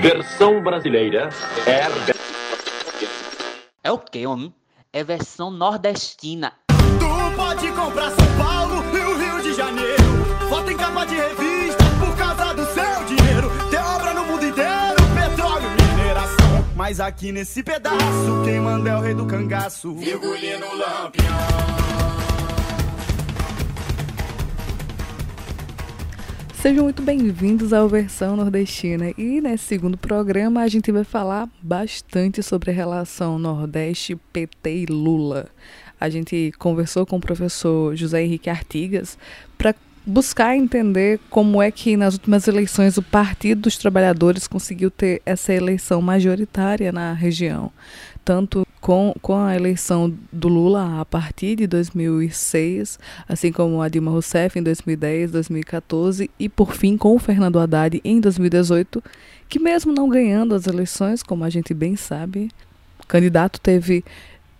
[0.00, 1.28] Versão brasileira
[1.66, 1.84] é.
[3.82, 4.54] É o que, homem?
[4.92, 6.52] É versão nordestina.
[6.68, 10.04] Tu pode comprar São Paulo e o Rio de Janeiro.
[10.48, 13.50] Foto em capa de revista por causa do seu dinheiro.
[13.70, 16.64] Tem obra no mundo inteiro, petróleo, mineração.
[16.76, 19.94] Mas aqui nesse pedaço, quem manda é o rei do cangaço.
[19.96, 21.53] Virgulino Lampião.
[26.64, 29.12] Sejam muito bem-vindos ao Versão Nordestina.
[29.18, 34.86] E nesse segundo programa a gente vai falar bastante sobre a relação Nordeste, PT e
[34.86, 35.48] Lula.
[36.00, 39.18] A gente conversou com o professor José Henrique Artigas
[39.58, 39.74] para
[40.06, 45.52] buscar entender como é que nas últimas eleições o Partido dos Trabalhadores conseguiu ter essa
[45.52, 47.70] eleição majoritária na região
[48.24, 54.10] tanto com, com a eleição do Lula a partir de 2006, assim como a Dilma
[54.10, 59.02] Rousseff em 2010, 2014 e por fim com o Fernando Haddad em 2018,
[59.48, 62.50] que mesmo não ganhando as eleições, como a gente bem sabe,
[63.02, 64.04] o candidato teve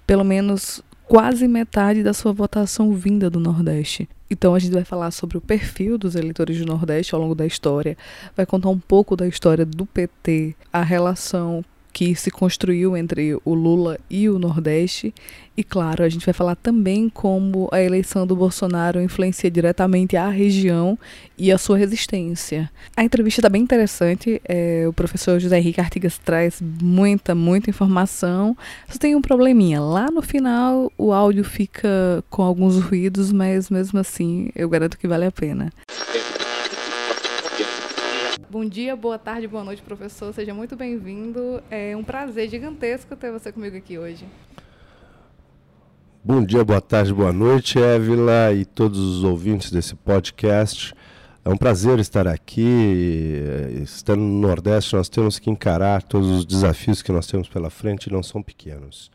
[0.06, 4.08] pelo menos quase metade da sua votação vinda do Nordeste.
[4.30, 7.44] Então a gente vai falar sobre o perfil dos eleitores do Nordeste ao longo da
[7.44, 7.94] história,
[8.34, 11.62] vai contar um pouco da história do PT, a relação
[11.94, 15.14] que se construiu entre o Lula e o Nordeste.
[15.56, 20.28] E claro, a gente vai falar também como a eleição do Bolsonaro influencia diretamente a
[20.28, 20.98] região
[21.38, 22.68] e a sua resistência.
[22.96, 24.42] A entrevista está bem interessante.
[24.44, 28.56] É, o professor José Henrique Artigas traz muita, muita informação.
[28.88, 29.80] Só tem um probleminha.
[29.80, 35.06] Lá no final o áudio fica com alguns ruídos, mas mesmo assim eu garanto que
[35.06, 35.72] vale a pena.
[38.54, 40.32] Bom dia, boa tarde, boa noite, professor.
[40.32, 41.60] Seja muito bem-vindo.
[41.68, 44.24] É um prazer gigantesco ter você comigo aqui hoje.
[46.22, 50.94] Bom dia, boa tarde, boa noite, Évila e todos os ouvintes desse podcast.
[51.44, 53.42] É um prazer estar aqui.
[53.82, 58.06] Estando no Nordeste, nós temos que encarar todos os desafios que nós temos pela frente
[58.06, 59.10] e não são pequenos.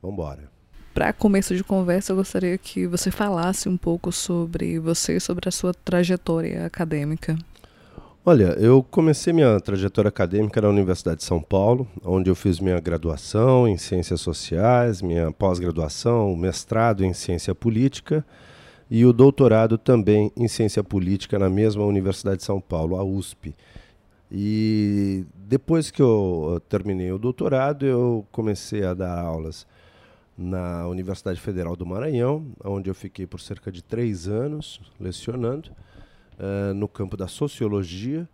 [0.00, 0.50] Vamos embora.
[0.94, 5.52] Para começo de conversa, eu gostaria que você falasse um pouco sobre você, sobre a
[5.52, 7.36] sua trajetória acadêmica.
[8.30, 12.78] Olha, eu comecei minha trajetória acadêmica na Universidade de São Paulo, onde eu fiz minha
[12.78, 18.22] graduação em Ciências Sociais, minha pós-graduação, mestrado em Ciência Política
[18.90, 23.56] e o doutorado também em Ciência Política na mesma Universidade de São Paulo, a USP.
[24.30, 29.66] E depois que eu terminei o doutorado, eu comecei a dar aulas
[30.36, 35.70] na Universidade Federal do Maranhão, onde eu fiquei por cerca de três anos lecionando
[36.38, 38.28] uh, no campo da sociologia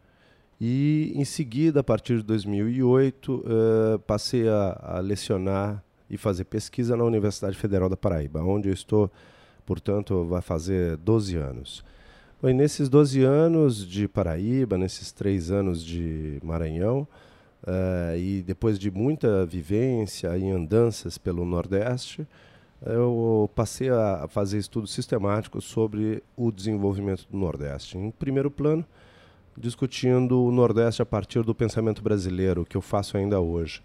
[0.60, 6.44] e, em seguida, a partir de 2008, uh, eh, passei a, a, lecionar e fazer
[6.44, 9.10] pesquisa na Universidade Federal da Paraíba, onde eu estou,
[9.66, 11.84] portanto, vai fazer 12 anos.
[12.43, 17.06] E nesses 12 anos de Paraíba, nesses três anos de Maranhão,
[17.64, 22.26] uh, e depois de muita vivência e andanças pelo Nordeste,
[22.86, 27.96] eu passei a fazer estudos sistemáticos sobre o desenvolvimento do Nordeste.
[27.96, 28.84] Em primeiro plano,
[29.56, 33.82] discutindo o Nordeste a partir do pensamento brasileiro, que eu faço ainda hoje.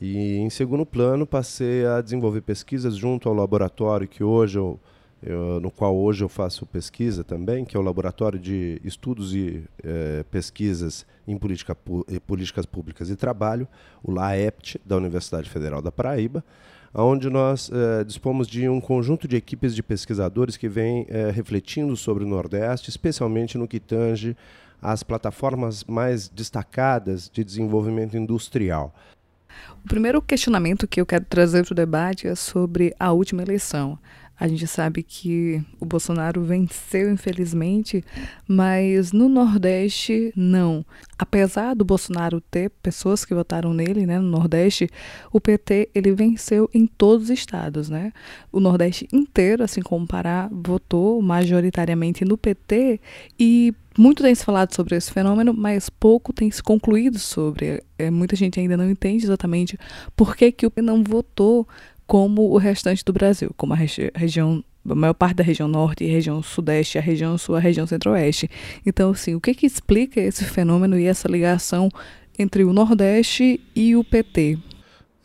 [0.00, 4.78] E em segundo plano, passei a desenvolver pesquisas junto ao laboratório que hoje eu,
[5.22, 9.64] eu, no qual hoje eu faço pesquisa também, que é o Laboratório de Estudos e
[9.82, 11.74] eh, Pesquisas em Política,
[12.26, 13.66] Políticas Públicas e Trabalho,
[14.02, 16.44] o LAEPT, da Universidade Federal da Paraíba
[17.02, 21.96] onde nós eh, dispomos de um conjunto de equipes de pesquisadores que vêm eh, refletindo
[21.96, 24.36] sobre o Nordeste, especialmente no que tange
[24.80, 28.94] às plataformas mais destacadas de desenvolvimento industrial.
[29.84, 33.98] O primeiro questionamento que eu quero trazer para o debate é sobre a última eleição.
[34.38, 38.04] A gente sabe que o Bolsonaro venceu, infelizmente,
[38.46, 40.84] mas no Nordeste, não.
[41.18, 44.90] Apesar do Bolsonaro ter pessoas que votaram nele, né, no Nordeste,
[45.32, 48.12] o PT ele venceu em todos os estados, né?
[48.52, 53.00] O Nordeste inteiro, assim como Pará, votou majoritariamente no PT
[53.40, 57.82] e muito tem se falado sobre esse fenômeno, mas pouco tem se concluído sobre.
[57.98, 59.78] É, muita gente ainda não entende exatamente
[60.14, 61.66] por que, que o PT não votou
[62.06, 66.04] como o restante do Brasil, como a regi região a maior parte da região norte,
[66.04, 68.48] a região sudeste, a região sul, a região centro-oeste.
[68.84, 71.88] Então, assim, o que que explica esse fenômeno e essa ligação
[72.38, 74.58] entre o Nordeste e o PT?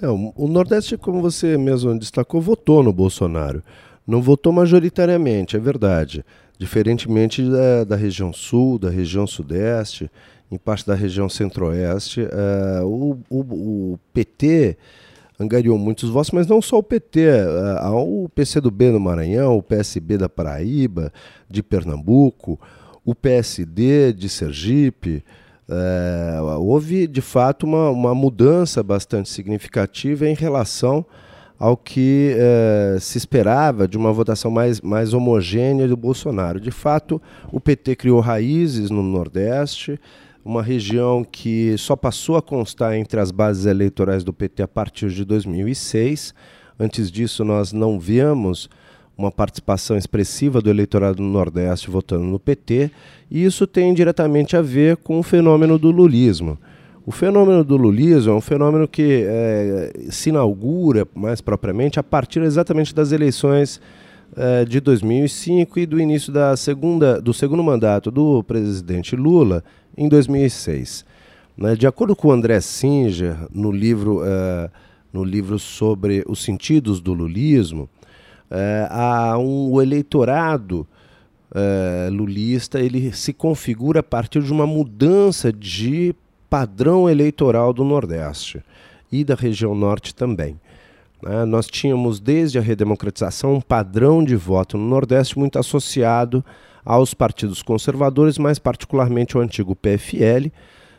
[0.01, 3.61] É, o Nordeste, como você mesmo destacou, votou no Bolsonaro.
[4.07, 6.25] Não votou majoritariamente, é verdade.
[6.57, 10.09] Diferentemente da, da região sul, da região sudeste,
[10.51, 13.39] em parte da região centro-oeste, uh, o, o,
[13.93, 14.75] o PT
[15.41, 17.43] angariou muitos votos, mas não só o PT, é,
[17.79, 21.11] há o PCdoB no Maranhão, o PSB da Paraíba,
[21.49, 22.59] de Pernambuco,
[23.03, 25.23] o PSD de Sergipe,
[25.69, 31.05] é, houve de fato uma, uma mudança bastante significativa em relação
[31.61, 36.59] ao que eh, se esperava de uma votação mais, mais homogênea do Bolsonaro.
[36.59, 37.21] De fato,
[37.51, 39.99] o PT criou raízes no Nordeste,
[40.43, 45.09] uma região que só passou a constar entre as bases eleitorais do PT a partir
[45.09, 46.33] de 2006.
[46.79, 48.69] Antes disso, nós não víamos
[49.17, 52.89] uma participação expressiva do eleitorado no Nordeste votando no PT,
[53.29, 56.57] e isso tem diretamente a ver com o fenômeno do lulismo.
[57.05, 62.41] O fenômeno do lulismo é um fenômeno que é, se inaugura, mais propriamente, a partir
[62.41, 63.81] exatamente das eleições
[64.35, 69.63] é, de 2005 e do início da segunda, do segundo mandato do presidente Lula
[69.97, 71.05] em 2006.
[71.57, 71.75] Né?
[71.75, 74.69] De acordo com o André Singer, no livro, é,
[75.11, 77.89] no livro sobre os sentidos do lulismo,
[78.89, 80.85] há um, o eleitorado
[81.53, 86.15] é, lulista ele se configura a partir de uma mudança de
[86.49, 88.61] padrão eleitoral do Nordeste
[89.11, 90.59] e da região Norte também.
[91.21, 91.45] Né?
[91.45, 96.43] Nós tínhamos, desde a redemocratização, um padrão de voto no Nordeste muito associado
[96.83, 100.51] aos partidos conservadores, mais particularmente ao antigo PFL,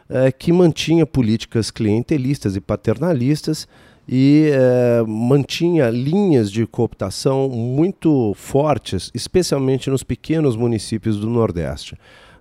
[0.09, 3.67] eh, que mantinha políticas clientelistas e paternalistas
[4.09, 11.97] e eh, mantinha linhas de cooptação muito fortes, especialmente nos pequenos municípios do Nordeste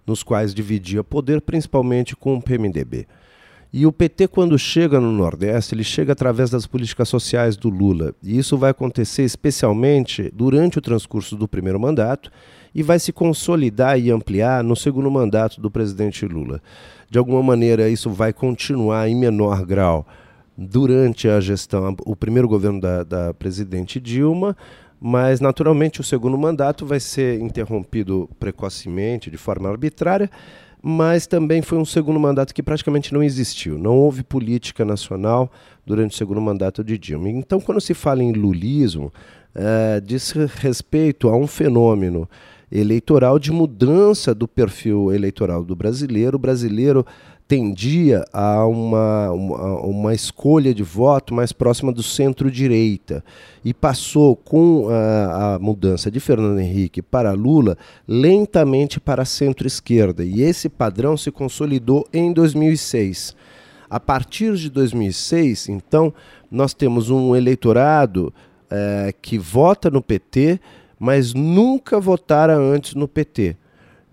[0.05, 3.07] nos quais dividia poder, principalmente com o PMDB.
[3.73, 8.13] E o PT, quando chega no Nordeste, ele chega através das políticas sociais do Lula.
[8.21, 12.29] E isso vai acontecer especialmente durante o transcurso do primeiro mandato
[12.73, 16.61] e vai se consolidar e ampliar no segundo mandato do presidente Lula.
[17.09, 20.07] De alguma maneira, isso vai continuar em menor grau
[20.57, 24.55] durante a gestão, o primeiro governo da, da presidente Dilma,
[24.99, 30.29] mas naturalmente o segundo mandato vai ser interrompido precocemente, de forma arbitrária,
[30.81, 33.77] mas também foi um segundo mandato que praticamente não existiu.
[33.77, 35.51] Não houve política nacional
[35.85, 37.29] durante o segundo mandato de Dilma.
[37.29, 39.11] Então, quando se fala em lulismo,
[39.53, 42.27] é, diz respeito a um fenômeno
[42.71, 46.37] eleitoral de mudança do perfil eleitoral do brasileiro.
[46.37, 47.05] O brasileiro
[47.51, 53.21] tendia a uma, uma, uma, escolha de voto mais próxima do centro-direita
[53.65, 57.77] e passou com a, a, mudança de Fernando Henrique para Lula
[58.07, 63.35] lentamente para centro-esquerda e esse padrão se consolidou em 2006.
[63.89, 66.13] A partir de 2006, então,
[66.49, 68.33] nós temos um eleitorado
[68.69, 70.57] é, que vota no PT,
[71.01, 73.57] mas nunca votara antes no PT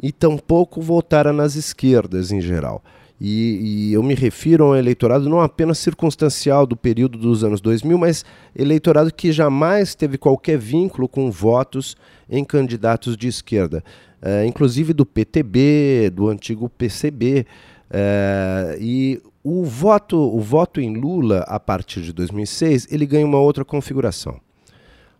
[0.03, 2.83] e tampouco votara nas esquerdas em geral.
[3.21, 7.61] E, e, eu me refiro a um eleitorado não apenas circunstancial do período dos anos
[7.61, 8.25] 2000, mas
[8.57, 11.95] eleitorado que jamais teve qualquer vínculo com votos
[12.27, 13.85] em candidatos de esquerda,
[14.23, 17.45] é, inclusive do PTB, do antigo PCB.
[17.91, 23.41] É, e o voto, o voto em Lula, a partir de 2006, ele ganha uma
[23.41, 24.41] outra configuração.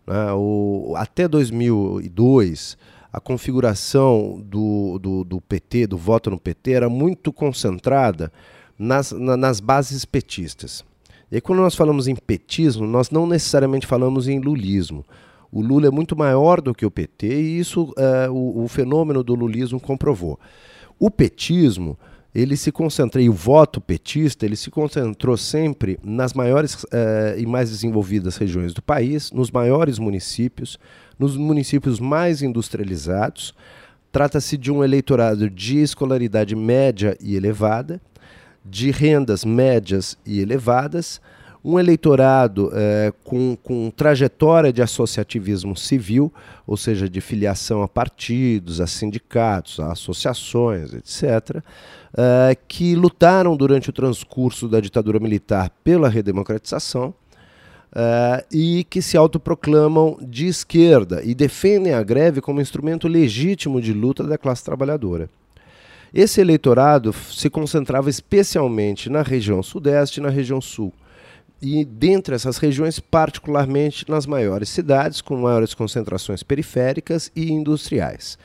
[0.09, 0.33] Né?
[0.33, 2.79] O, até 2002
[3.13, 8.31] a configuração do, do, do, PT, do voto no PT, era muito concentrada
[8.79, 10.85] nas, na, nas bases petistas.
[11.31, 15.05] E aí, quando nós falamos em petismo, nós não necessariamente falamos em lulismo.
[15.51, 19.23] O Lula é muito maior do que o PT e isso é, o, o fenômeno
[19.23, 20.39] do lulismo comprovou.
[20.99, 21.99] O petismo
[22.35, 27.47] ele se concentra, e o voto petista, ele se concentrou sempre nas maiores eh, e
[27.47, 30.79] mais desenvolvidas regiões do país, nos maiores municípios,
[31.19, 33.55] nos municípios mais industrializados.
[34.13, 38.01] Trata-se de um eleitorado de escolaridade média e elevada,
[38.65, 41.21] de rendas médias e elevadas,
[41.65, 46.33] um eleitorado é, com, com trajetória de associativismo civil,
[46.67, 51.63] ou seja, de filiação a partidos, a sindicatos, a associações, etc.,
[52.17, 57.15] é, que lutaram durante o transcurso da ditadura militar pela redemocratização
[57.91, 63.95] Uh, e que se autoproclamam de esquerda e defendem a greve como instrumento legítimo de
[63.95, 65.31] luta da classe trabalhadora.
[66.13, 70.93] Esse eleitorado se concentrava especialmente na região sudeste e na região sul.
[71.61, 78.39] E dentre essas regiões, particularmente nas maiores cidades, com maiores concentrações periféricas e industriais.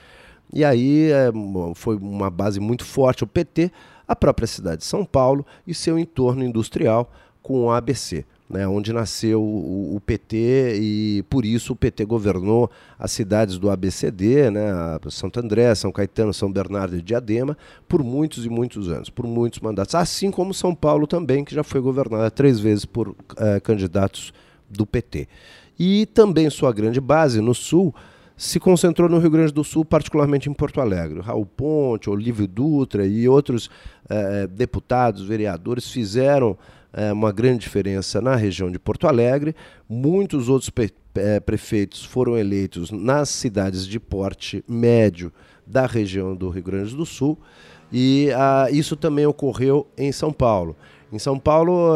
[0.54, 1.32] E aí é,
[1.76, 3.72] foi uma base muito forte o PT,
[4.08, 8.94] a própria cidade de São Paulo e seu entorno industrial com o ABC né, onde
[8.94, 12.70] nasceu o, o, PT e por isso o PT governou
[13.00, 14.72] as cidades do ABCD, né,
[15.10, 17.58] Santo André, São Caetano, São Bernardo e Diadema,
[17.88, 19.96] por muitos e muitos anos, por muitos mandatos.
[19.96, 23.16] Assim como São Paulo também, que já foi governada três vezes por uh,
[23.64, 24.32] candidatos
[24.70, 25.28] do PT.
[25.80, 27.94] E também sua grande base no Sul
[28.36, 31.22] se concentrou no Rio Grande do Sul, particularmente em Porto Alegre.
[31.22, 33.70] Raul Ponte, Olívio Dutra e outros
[34.10, 36.58] eh, deputados, vereadores fizeram
[36.92, 39.56] eh, uma grande diferença na região de Porto Alegre.
[39.88, 40.72] Muitos outros
[41.16, 45.32] eh, prefeitos foram eleitos nas cidades de porte médio
[45.66, 47.38] da região do Rio Grande do Sul.
[47.92, 50.76] E ah, isso também ocorreu em São Paulo.
[51.12, 51.92] Em São Paulo,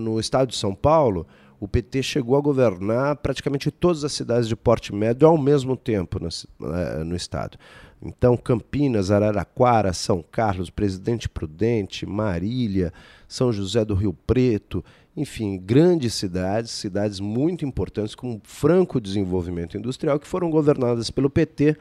[0.00, 1.24] no estado de São Paulo,
[1.62, 6.18] o PT chegou a governar praticamente todas as cidades de porte médio ao mesmo tempo
[6.18, 7.56] no, eh, no estado.
[8.04, 12.92] Então, Campinas, Araraquara, São Carlos, Presidente Prudente, Marília,
[13.28, 14.84] São José do Rio Preto,
[15.16, 21.76] enfim, grandes cidades, cidades muito importantes com franco desenvolvimento industrial que foram governadas pelo PT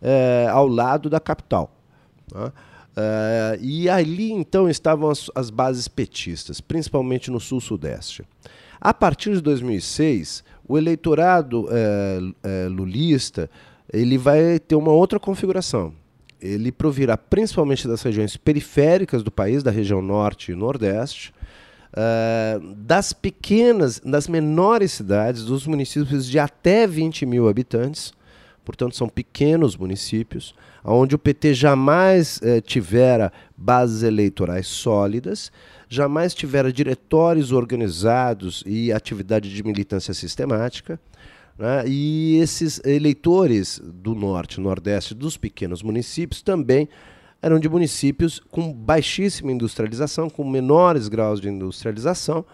[0.00, 1.76] eh, ao lado da capital.
[2.28, 2.52] Tá?
[2.96, 8.24] Uh, e ali então estavam as, as bases petistas, principalmente no sul-sudeste.
[8.84, 13.48] A partir de 2006, o eleitorado é, é, lulista
[13.90, 15.94] ele vai ter uma outra configuração.
[16.38, 21.32] Ele provirá principalmente das regiões periféricas do país, da região norte e nordeste,
[21.96, 28.12] é, das pequenas, das menores cidades, dos municípios de até 20 mil habitantes,
[28.64, 30.54] portanto são pequenos municípios,
[30.84, 35.52] onde o PT jamais eh, tivera bases eleitorais sólidas,
[35.88, 40.98] jamais tivera diretórios organizados e atividade de militância sistemática.
[41.58, 41.84] Né?
[41.86, 46.88] E esses eleitores do norte, nordeste, dos pequenos municípios também
[47.40, 52.44] eram de municípios com baixíssima industrialização, com menores graus de industrialização.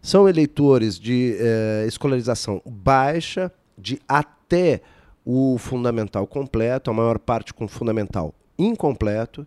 [0.00, 4.80] São eleitores de eh, escolarização baixa, de até
[5.24, 9.46] o fundamental completo, a maior parte com fundamental incompleto,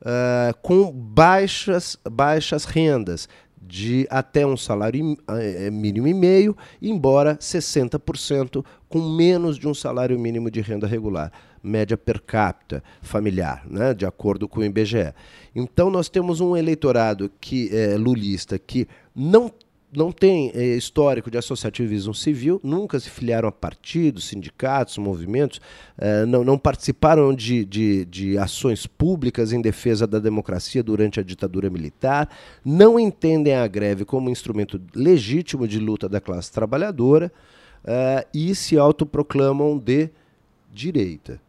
[0.00, 3.28] uh, com baixas, baixas rendas,
[3.60, 10.18] de até um salário eh, mínimo e meio, embora 60% com menos de um salário
[10.18, 11.32] mínimo de renda regular,
[11.62, 15.12] média per capita familiar, né, de acordo com o IBGE.
[15.54, 19.52] Então nós temos um eleitorado que é lulista que não
[19.90, 25.60] não tem é, histórico de associativismo civil, nunca se filiaram a partidos, sindicatos, movimentos,
[25.96, 31.22] é, não, não, participaram de, de, de, ações públicas em defesa da democracia durante a
[31.22, 32.28] ditadura militar,
[32.64, 37.32] não entendem a greve como instrumento legítimo de luta da classe trabalhadora
[37.84, 40.10] é, e se autoproclamam de
[40.70, 41.40] direita.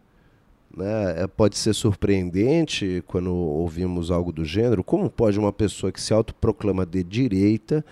[0.76, 1.28] Né?
[1.36, 4.84] Pode ser surpreendente quando ouvimos algo do gênero.
[4.84, 7.84] Como pode uma pessoa que se autoproclama de direita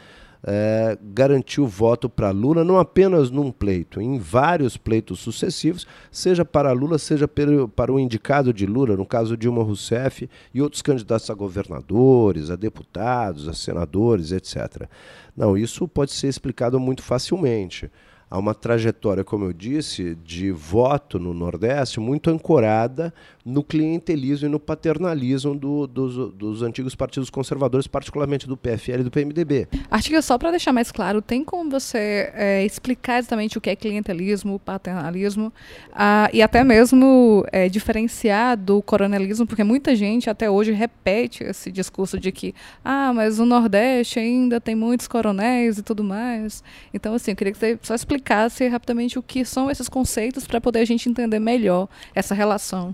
[0.44, 6.72] é, garantiu voto para Lula, não apenas num pleito, em vários pleitos sucessivos, seja para
[6.72, 11.34] Lula, seja para o indicado de Lula, no caso Dilma Rousseff e outros candidatos a
[11.34, 14.88] governadores, a deputados, a senadores, etc.
[15.36, 17.90] Não, isso pode ser explicado muito facilmente
[18.30, 23.14] há uma trajetória, como eu disse, de voto no Nordeste muito ancorada
[23.48, 29.04] no clientelismo e no paternalismo do, dos, dos, antigos partidos conservadores, particularmente do PFL e
[29.04, 29.70] do PMDB.
[29.90, 33.76] Artigo, só para deixar mais claro, tem como você é, explicar exatamente o que é
[33.76, 35.54] clientelismo, paternalismo,
[35.94, 41.72] ah, e até mesmo é, diferenciar do coronelismo, porque muita gente até hoje repete esse
[41.72, 46.62] discurso de que, ah, mas o Nordeste ainda tem muitos coronéis e tudo mais.
[46.94, 50.60] Então, assim, eu queria que você só explicasse rapidamente o que são esses conceitos para
[50.60, 52.94] poder a gente entender melhor essa relação.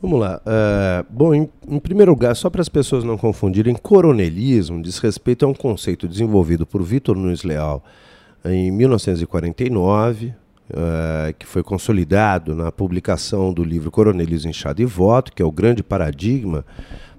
[0.00, 0.40] Vamos lá.
[0.46, 5.44] Uh, bom, em, em, primeiro lugar, só para as pessoas não confundirem, coronelismo diz respeito
[5.44, 7.82] a um conceito desenvolvido por Vitor Nunes Leal
[8.44, 10.32] em 1949, uh,
[10.70, 15.50] eh, que foi consolidado na publicação do livro Coronelismo, Inchado e Voto, que é o
[15.50, 16.64] grande paradigma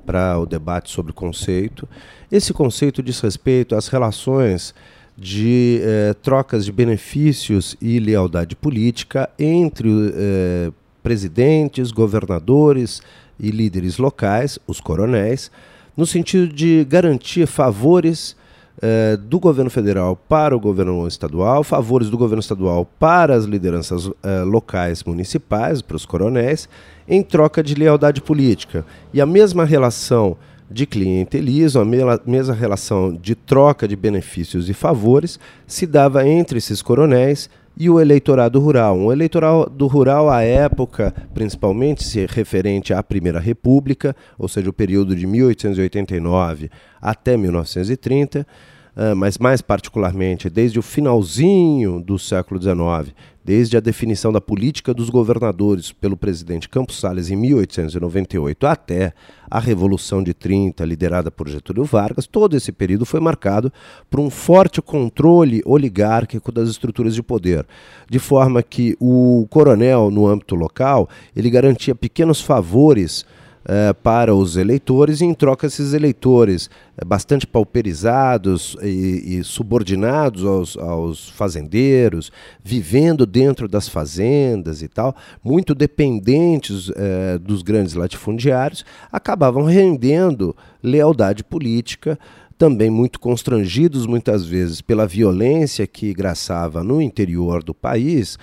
[0.05, 1.88] para o debate sobre o conceito.
[2.31, 4.74] Esse conceito diz respeito às relações
[5.17, 10.71] de eh, trocas de benefícios e lealdade política entre eh,
[11.01, 13.01] presidentes, governadores
[13.39, 15.51] e líderes locais, os coronéis,
[15.96, 18.36] no sentido de garantir favores
[18.82, 24.10] eh, do governo federal para o governo estadual, favores do governo estadual para as lideranças
[24.24, 26.70] eh, locais municipais, para os coronéis,
[27.08, 28.86] em troca de lealdade política.
[29.13, 30.38] E a mesma relação
[30.72, 36.82] de clientelismo, a mesma relação de troca de benefícios e favores se dava entre esses
[36.82, 38.98] coronéis e o eleitorado rural.
[38.98, 45.15] Um eleitorado rural à época, principalmente se referente à Primeira República, ou seja, o período
[45.15, 46.69] de 1889
[47.01, 53.79] até 1930, uh, uh, mas mais particularmente desde o finalzinho do século XIX, desde a
[53.79, 59.13] definição da política dos governadores pelo presidente Campos Salles em 1898 até
[59.50, 63.72] a Revolução de 30, liderada por Getúlio Vargas, todo esse período foi marcado
[64.10, 67.65] por um forte controle oligárquico das estruturas de poder,
[68.10, 73.25] de forma que o coronel, no âmbito local, ele garantia pequenos favores
[73.71, 80.43] eh, para os eleitores, e em troca esses eleitores eh, bastante pauperizados e, e subordinados
[80.43, 82.31] aos, aos, fazendeiros,
[82.63, 91.43] vivendo dentro das fazendas e tal, muito dependentes eh, dos grandes latifundiários, acabavam rendendo lealdade
[91.43, 92.17] política
[92.57, 98.38] também muito constrangidos muitas vezes pela violência que graçava no interior do país,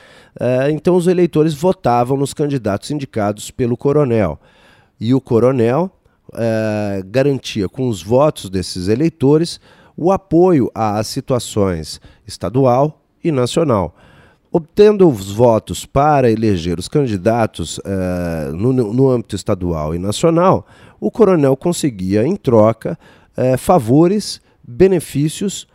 [0.73, 4.41] então os eleitores votavam nos candidatos indicados pelo coronel
[5.01, 5.91] e o coronel
[6.35, 9.61] é, garantia com os votos desses eleitores
[9.97, 13.97] o apoio às situações estadual e nacional.
[14.53, 20.67] Obtendo os votos para eleger os candidatos é, no, no, âmbito estadual e nacional,
[21.01, 22.99] o coronel conseguia, em troca,
[23.37, 25.67] é, favores, benefícios,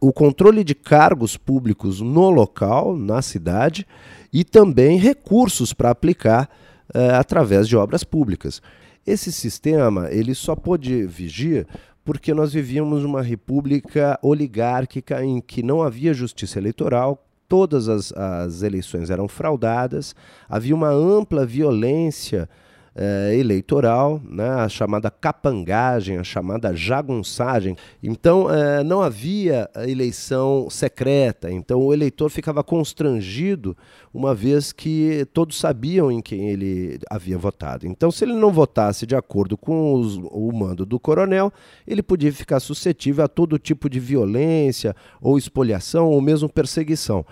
[0.00, 3.86] o controle de cargos públicos no local, na cidade,
[4.32, 6.48] e também recursos para aplicar
[6.94, 8.60] uh, através de obras públicas.
[9.06, 11.66] Esse sistema ele só pôde vigir
[12.04, 18.62] porque nós vivíamos uma república oligárquica em que não havia justiça eleitoral, todas as, as
[18.62, 20.14] eleições eram fraudadas,
[20.48, 22.48] havia uma ampla violência
[22.98, 27.76] eh, eleitoral, né, a chamada capangagem, a chamada jagunçagem.
[28.02, 33.76] Então, eh, não havia eleição secreta, então o eleitor ficava constrangido,
[34.14, 37.86] uma vez que todos sabiam em quem ele havia votado.
[37.86, 41.52] Então, se ele não votasse de acordo com os, o mando do coronel,
[41.86, 47.26] ele podia ficar suscetível a todo tipo de violência, ou expoliação, ou mesmo perseguição.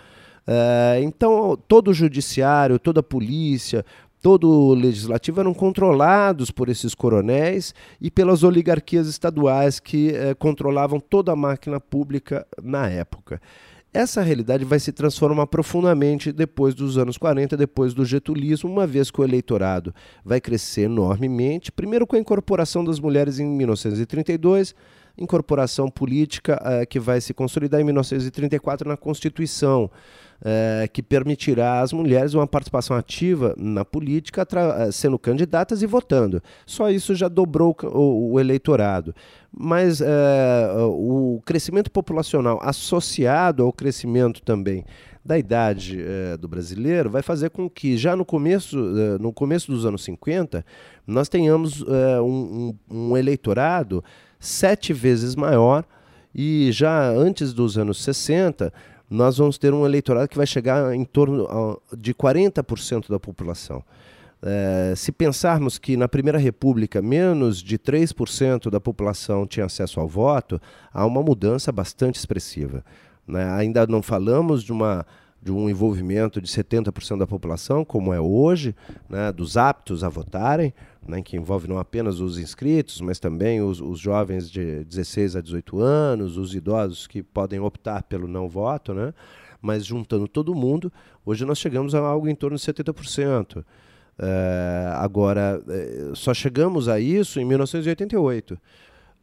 [0.46, 3.82] Uh, então, todo o judiciário, toda a polícia,
[4.24, 10.98] todo o legislativo eram controlados por esses coronéis e pelas oligarquias estaduais que eh, controlavam
[10.98, 13.38] toda a máquina pública na época.
[13.92, 19.10] Essa realidade vai se transformar profundamente depois dos anos 40, depois do getulismo, uma vez
[19.10, 24.74] que o eleitorado vai crescer enormemente, primeiro com a incorporação das mulheres em 1932,
[25.18, 29.90] incorporação política eh, que vai se consolidar em 1934 na Constituição
[30.44, 36.42] é, que permitirá às mulheres uma participação ativa na política, eh, sendo candidatas e votando.
[36.66, 39.14] Só isso já dobrou o, o eleitorado.
[39.50, 40.06] Mas é,
[40.82, 44.84] o crescimento populacional associado ao crescimento também
[45.24, 45.98] da idade
[46.38, 48.76] do brasileiro vai fazer com que já no começo,
[49.18, 50.62] no começo dos anos 50
[51.06, 51.82] nós tenhamos
[52.22, 54.04] um, um eleitorado
[54.38, 55.84] sete vezes maior
[56.34, 58.72] e já antes dos anos 60
[59.08, 63.82] nós vamos ter um eleitorado que vai chegar em torno de 40% da população.
[64.46, 70.06] É, se pensarmos que na Primeira República menos de 3% da população tinha acesso ao
[70.06, 70.60] voto,
[70.92, 72.84] há uma mudança bastante expressiva.
[73.26, 73.50] Né?
[73.54, 75.06] Ainda não falamos de uma
[75.44, 78.74] de um envolvimento de 70% da população, como é hoje,
[79.10, 80.72] né, dos aptos a votarem,
[81.06, 85.40] né, que envolve não apenas os inscritos, mas também os, os, jovens de 16 a
[85.40, 89.12] 18 anos, os idosos que podem optar pelo não voto, né,
[89.60, 90.92] mas juntando todo mundo,
[91.24, 93.64] hoje nós chegamos a algo em torno de 70%.
[94.18, 98.58] É, agora, é, só chegamos a isso em 1988.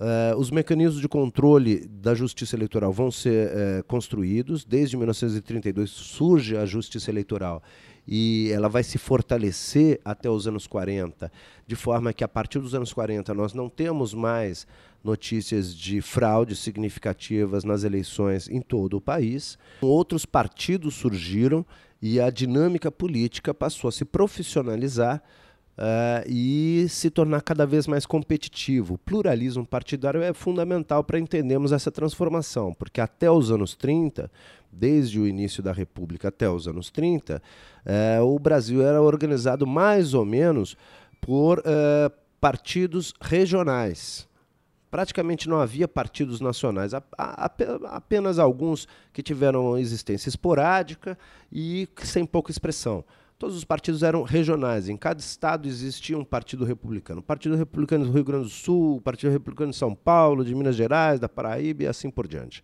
[0.02, 4.66] Uh, os mecanismos de controle da justiça eleitoral vão ser uh, construídos.
[4.66, 7.62] Desde 1932 surge a justiça eleitoral
[8.08, 11.32] e ela vai se fortalecer até os anos 40,
[11.68, 14.66] de forma que a partir dos anos 40 nós não temos mais
[15.04, 19.58] notícias de fraudes significativas nas eleições em todo o país.
[19.82, 21.66] Outros partidos surgiram
[22.02, 25.22] e a dinâmica política passou a se profissionalizar
[25.78, 28.96] Uh, e se tornar cada vez mais competitivo.
[28.96, 34.30] O pluralismo partidário é fundamental para entendermos essa transformação, porque até os anos 30,
[34.72, 37.42] desde o início da República até os anos 30, uh,
[37.86, 40.76] eh, o Brasil era organizado mais ou menos
[41.20, 44.28] por uh, partidos regionais.
[44.90, 51.18] Praticamente não havia partidos nacionais, apenas alguns que tiveram existência esporádica
[51.50, 53.06] e sem pouca expressão.
[53.42, 54.88] Todos os partidos eram regionais.
[54.88, 57.24] Em cada estado existia um partido republicano.
[57.24, 61.20] Partido Republicano do Rio Grande do Sul, Partido Republicano de São Paulo, de Minas Gerais,
[61.20, 62.62] da Paraíba e assim por diante.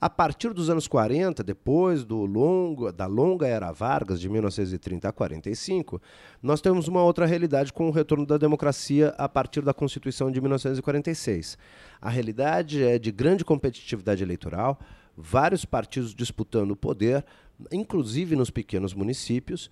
[0.00, 5.12] A partir dos anos 40, depois do longo, da longa era Vargas, de 1930 a
[5.12, 6.00] 45,
[6.40, 10.40] nós temos uma outra realidade com o retorno da democracia a partir da Constituição de
[10.40, 11.58] 1946.
[12.00, 14.78] A realidade é de grande competitividade eleitoral,
[15.16, 17.24] vários partidos disputando o poder,
[17.70, 19.70] inclusive nos pequenos municípios,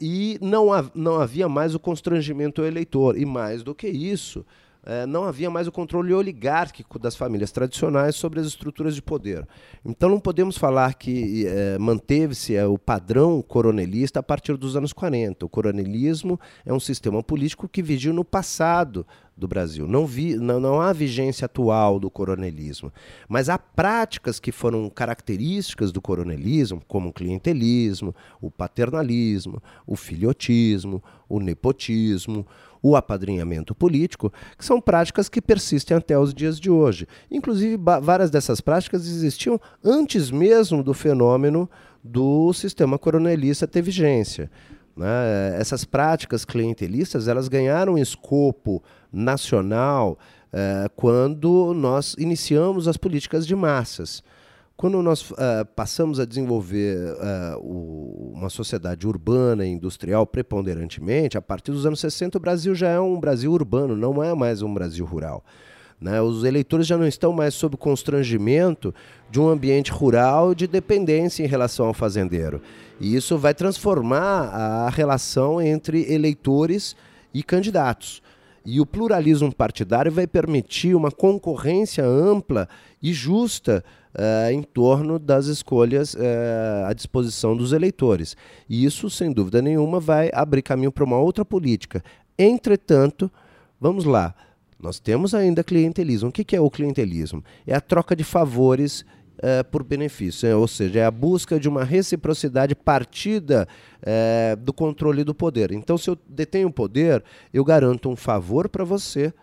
[0.00, 3.16] e não, não havia mais o constrangimento ao eleitor.
[3.18, 4.44] E mais do que isso,
[4.86, 9.46] é, não havia mais o controle oligárquico das famílias tradicionais sobre as estruturas de poder.
[9.84, 14.92] Então não podemos falar que é, manteve-se é, o padrão coronelista a partir dos anos
[14.92, 15.46] 40.
[15.46, 19.88] O coronelismo é um sistema político que vigiu no passado do Brasil.
[19.88, 22.92] Não, vi, não, não há vigência atual do coronelismo,
[23.28, 31.02] mas há práticas que foram características do coronelismo, como o clientelismo, o paternalismo, o filhotismo,
[31.28, 32.46] o nepotismo,
[32.84, 37.08] o apadrinhamento político, que são práticas que persistem até os dias de hoje.
[37.30, 41.68] Inclusive, várias dessas práticas existiam antes mesmo do fenômeno
[42.04, 44.50] do sistema coronelista ter vigência.
[44.94, 45.56] Né?
[45.58, 50.18] Essas práticas clientelistas elas ganharam escopo nacional
[50.52, 54.22] eh, quando nós iniciamos as políticas de massas.
[54.76, 55.36] Quando nós uh,
[55.76, 62.00] passamos a desenvolver uh, o, uma sociedade urbana e industrial preponderantemente, a partir dos anos
[62.00, 65.44] 60 o Brasil já é um Brasil urbano, não é mais um Brasil rural.
[66.00, 66.20] Né?
[66.20, 68.92] Os eleitores já não estão mais sob constrangimento
[69.30, 72.60] de um ambiente rural de dependência em relação ao fazendeiro.
[73.00, 76.96] E isso vai transformar a relação entre eleitores
[77.32, 78.20] e candidatos.
[78.66, 82.68] E o pluralismo partidário vai permitir uma concorrência ampla
[83.00, 88.36] e justa uh, em torno das escolhas uh, à disposição dos eleitores.
[88.68, 92.02] E isso, sem dúvida nenhuma, vai abrir caminho para uma outra política.
[92.38, 93.30] Entretanto,
[93.80, 94.34] vamos lá,
[94.80, 96.28] nós temos ainda clientelismo.
[96.28, 97.42] O que é o clientelismo?
[97.66, 101.68] É a troca de favores Uh, por benefício, é, ou seja, é a busca de
[101.68, 103.66] uma reciprocidade partida
[104.00, 105.72] uh, do controle do poder.
[105.72, 107.22] Então, se eu detenho o poder,
[107.52, 109.34] eu garanto um favor para você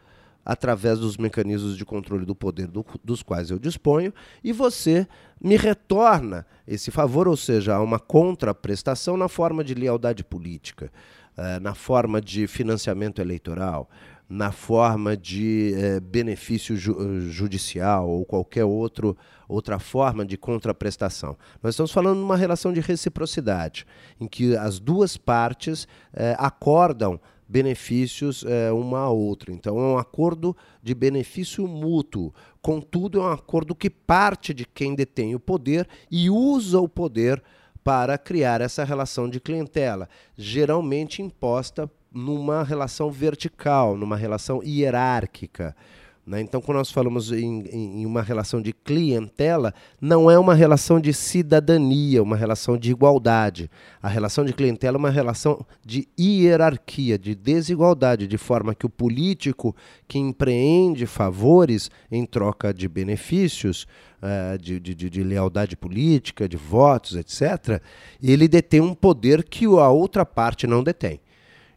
[0.45, 5.07] através dos mecanismos de controle do poder do, dos quais eu disponho, e você
[5.39, 10.91] me retorna esse favor, ou seja, uma contraprestação na forma de lealdade política,
[11.37, 13.89] eh, na forma de financiamento eleitoral,
[14.31, 21.37] na forma de eh, benefício ju judicial ou qualquer outro, outra forma de contraprestação.
[21.61, 23.85] Nós estamos falando de uma relação de reciprocidade,
[24.19, 27.19] em que as duas partes eh, acordam
[27.51, 29.51] benefícios é, uma a outra.
[29.51, 32.33] Então é um acordo de benefício mútuo.
[32.61, 37.43] Contudo, é um acordo que parte de quem detém o poder e usa o poder
[37.83, 45.75] para criar essa relação de clientela, geralmente imposta numa relação vertical, numa relação hierárquica.
[46.25, 46.39] Né?
[46.39, 51.13] Então, quando nós falamos em, em, uma relação de clientela, não é uma relação de
[51.13, 53.69] cidadania, uma relação de igualdade.
[54.01, 58.89] A relação de clientela é uma relação de hierarquia, de desigualdade, de forma que o
[58.89, 59.75] político
[60.07, 63.87] que empreende favores em troca de benefícios,
[64.21, 67.81] uh, de, de, de lealdade política, de votos, etc.,
[68.21, 71.19] ele detém um poder que a outra parte não detém.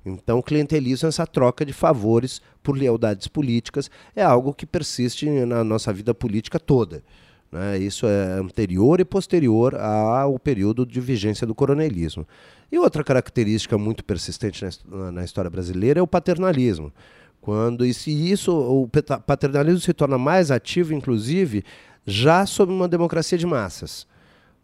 [0.05, 5.64] Então, o clientelismo, essa troca de favores por lealdades políticas, é algo que persiste na
[5.64, 7.03] nossa vida política toda.
[7.51, 7.79] Né?
[7.79, 12.27] Isso é anterior e posterior ao período de vigência do coronelismo.
[12.71, 14.64] E outra característica muito persistente
[15.12, 16.93] na, história brasileira é o paternalismo.
[17.40, 18.88] Quando isso, isso, o
[19.27, 21.62] paternalismo se torna mais ativo, inclusive,
[22.05, 24.07] já sob uma democracia de massas.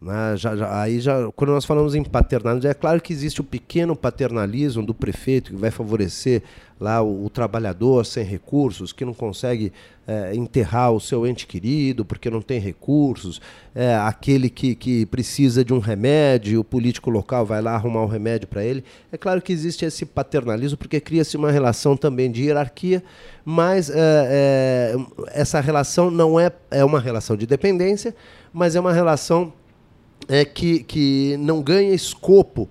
[0.01, 0.35] Né?
[0.37, 3.95] Já, já, aí já, quando nós falamos em paternalismo, é claro que existe o pequeno
[3.95, 6.43] paternalismo do prefeito que vai favorecer
[6.81, 9.71] lá o, o trabalhador sem recursos, que não consegue
[10.09, 13.43] é, enterrar o seu ente querido porque não tem recursos,
[13.75, 18.09] é, aquele que, que precisa de um remédio, o político local vai lá arrumar um
[18.09, 18.83] remédio para ele.
[19.13, 23.05] É claro que existe esse paternalismo porque cria-se uma relação também de hierarquia,
[23.45, 24.97] mas é, é
[25.35, 28.15] essa relação não é, é uma relação de dependência,
[28.51, 29.53] mas é uma relação
[30.29, 32.69] é que, que não ganha escopo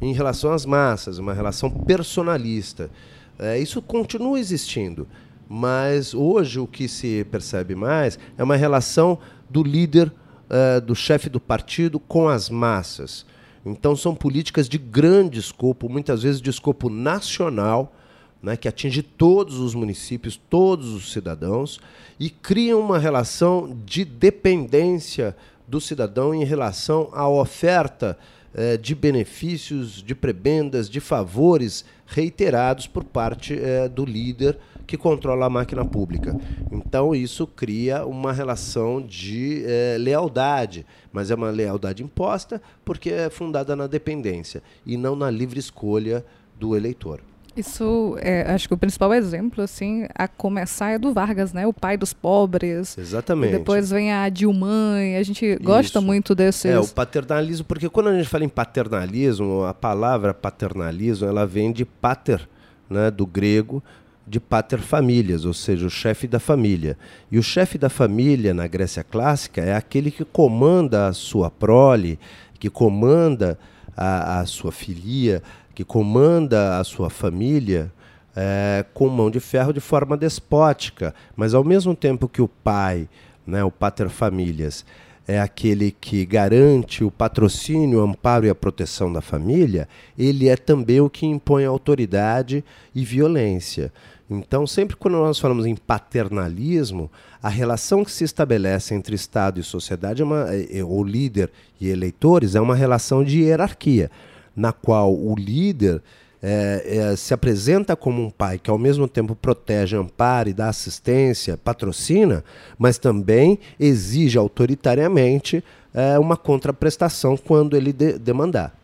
[0.00, 2.90] em relação às massas, uma relação personalista.
[3.38, 5.06] É, isso continua existindo,
[5.48, 10.12] mas hoje o que se percebe mais é uma relação do líder,
[10.50, 13.24] é, do chefe do partido com as massas.
[13.64, 17.94] Então são políticas de grande escopo, muitas vezes de escopo nacional,
[18.42, 21.80] né, que atinge todos os municípios, todos os cidadãos,
[22.20, 25.36] e criam uma relação de dependência
[25.68, 28.18] do cidadão em relação à oferta
[28.54, 35.44] eh, de benefícios, de prebendas, de favores reiterados por parte eh, do líder que controla
[35.44, 36.34] a máquina pública.
[36.72, 43.28] Então, isso cria uma relação de é, lealdade, mas é uma lealdade imposta porque é
[43.28, 46.24] fundada na dependência e não na livre escolha
[46.58, 47.20] do eleitor.
[47.58, 51.66] Isso, é, acho que o principal exemplo, assim, a começar é do Vargas, né?
[51.66, 52.96] O pai dos pobres.
[52.96, 53.54] Exatamente.
[53.54, 56.02] E depois vem a Dilma, a gente gosta Isso.
[56.02, 56.66] muito desses...
[56.66, 61.72] É, o paternalismo, porque quando a gente fala em paternalismo, a palavra paternalismo, ela vem
[61.72, 62.48] de pater,
[62.88, 63.82] né, do grego,
[64.26, 66.96] de pater famílias, ou seja, o chefe da família.
[67.30, 72.18] E o chefe da família na Grécia clássica é aquele que comanda a sua prole,
[72.60, 73.58] que comanda
[73.96, 75.42] a, a sua filia,
[75.78, 77.92] que comanda a sua família
[78.34, 83.08] é, com mão de ferro de forma despótica, mas ao mesmo tempo que o pai,
[83.46, 84.84] né, o pater famílias,
[85.24, 89.88] é aquele que garante o patrocínio, o amparo e a proteção da família,
[90.18, 93.92] ele é também o que impõe autoridade e violência.
[94.28, 97.08] Então, sempre quando nós falamos em paternalismo,
[97.40, 100.44] a relação que se estabelece entre Estado e sociedade, é uma,
[100.84, 104.10] ou líder e eleitores, é uma relação de hierarquia
[104.58, 106.02] na qual o líder
[106.42, 110.68] é, é, se apresenta como um pai que ao mesmo tempo protege, ampara e dá
[110.68, 112.44] assistência, patrocina,
[112.76, 118.76] mas também exige autoritariamente é, uma contraprestação quando ele de demandar.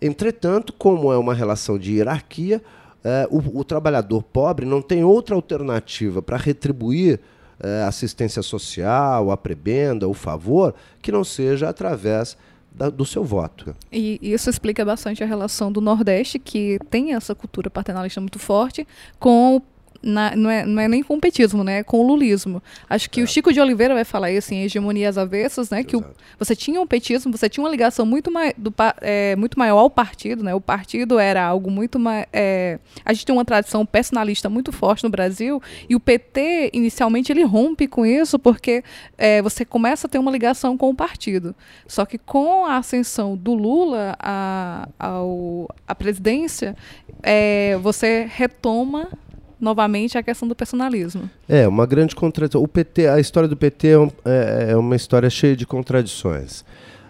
[0.00, 2.62] Entretanto, como é uma relação de hierarquia,
[3.02, 7.20] é, o, o, trabalhador pobre não tem outra alternativa para retribuir
[7.60, 12.36] é, assistência social, a prebenda, o favor, que não seja através
[12.76, 13.74] da, do seu voto.
[13.90, 18.86] E isso explica bastante a relação do Nordeste, que tem essa cultura paternalista muito forte,
[19.18, 19.62] com
[20.06, 21.78] na, não, é, não é nem com o petismo, né?
[21.78, 22.62] É com o lulismo.
[22.88, 23.24] Acho que é.
[23.24, 25.80] o Chico de Oliveira vai falar isso em Hegemonias Avessas, né?
[25.80, 25.88] Exato.
[25.88, 26.04] Que o,
[26.38, 29.90] você tinha um petismo, você tinha uma ligação muito, mai, do, é, muito maior ao
[29.90, 30.54] partido, né?
[30.54, 32.24] O partido era algo muito mais...
[32.32, 37.32] É, a gente tem uma tradição personalista muito forte no Brasil e o PT, inicialmente,
[37.32, 38.84] ele rompe com isso porque
[39.18, 41.52] é, você começa a ter uma ligação com o partido.
[41.88, 46.76] Só que com a ascensão do Lula à, ao, à presidência,
[47.24, 49.08] é, você retoma
[49.60, 51.28] novamente a questão do personalismo.
[51.48, 52.62] É, uma grande contradição.
[52.62, 56.64] O PT, a história do PT é, um, é, é, uma história cheia de contradições.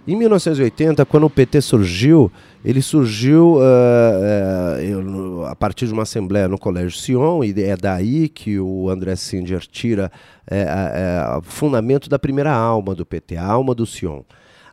[0.07, 2.31] Em 1980, quando o PT surgiu,
[2.65, 8.29] ele surgiu uh, uh, a partir de uma assembleia no Colégio Sion, e é daí
[8.29, 10.13] que o André Singer tira
[10.49, 14.23] uh, o fundamento da primeira alma do PT, a alma do Sion,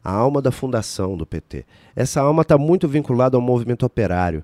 [0.03, 1.65] a alma da fundação do PT.
[1.95, 4.43] Essa alma está muito vinculada ao movimento operário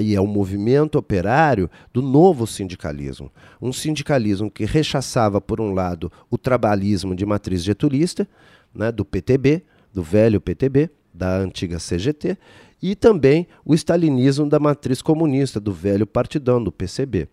[0.00, 3.30] e é um movimento operário do novo sindicalismo.
[3.60, 8.26] Um sindicalismo que rechaçava, por um lado, o trabalhismo de matriz getulista,
[8.74, 9.62] né, do PTB,
[9.92, 12.38] do velho PTB, da antiga CGT,
[12.82, 17.28] e também o stalinismo da matriz comunista, do velho partidão, do PCB.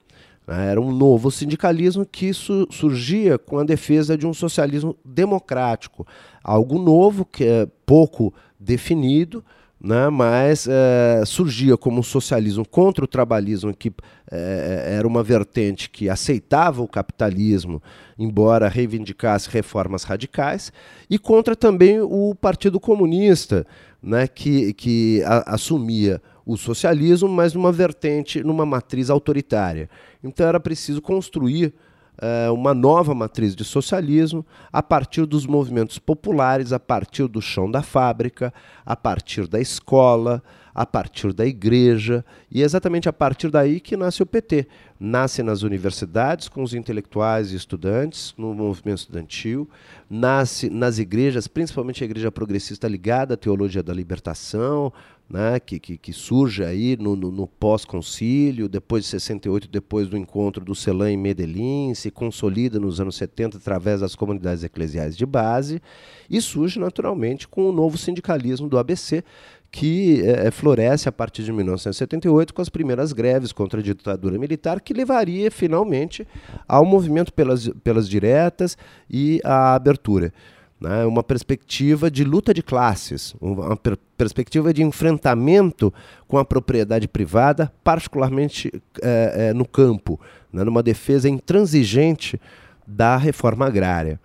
[0.46, 0.72] Né.
[0.72, 6.06] Era um novo sindicalismo que su surgia com a defesa de um socialismo democrático,
[6.44, 9.44] algo novo que é pouco definido,
[9.82, 13.92] né, mas é, surgia como um socialismo contra o trabalhismo, que
[14.30, 17.82] é, era uma vertente que aceitava o capitalismo,
[18.18, 20.74] embora reivindicasse reformas radicais,
[21.10, 23.66] e contra também o Partido Comunista,
[24.04, 29.90] né, que, que a, assumia o socialismo, mas numa vertente, numa matriz autoritária.
[30.22, 31.74] Então era preciso construir
[32.20, 37.70] uh, uma nova matriz de socialismo a partir dos movimentos populares, a partir do chão
[37.70, 38.54] da fábrica,
[38.86, 43.98] a partir da escola, a partir da igreja, e é exatamente a partir daí que
[43.98, 44.68] nasce o PT.
[45.00, 49.70] Nasce nas universidades, com os intelectuais e estudantes, no movimento estudantil,
[50.10, 54.94] nasce nas igrejas, principalmente a igreja progressista ligada à teologia da libertação,
[55.30, 60.18] né, que, que, que, surge aí no, no, no pós-concílio, depois de 68, depois do
[60.18, 65.26] encontro do Celan em Medellín, se consolida nos anos 70 através das comunidades eclesiais de
[65.28, 65.82] base,
[66.28, 69.24] e surge naturalmente com o novo sindicalismo do ABC,
[69.72, 74.82] que é, floresce a partir de 1978 com as primeiras greves contra a ditadura militar,
[74.82, 76.28] que levaria finalmente
[76.68, 78.76] ao movimento pelas, pelas diretas
[79.08, 80.34] e à abertura
[80.80, 85.94] né, uma perspectiva de luta de classes, uma per perspectiva de enfrentamento
[86.28, 88.70] com a propriedade privada, particularmente
[89.02, 90.20] é, é, no campo,
[90.52, 92.40] né, numa defesa intransigente
[92.86, 94.20] da reforma agrária.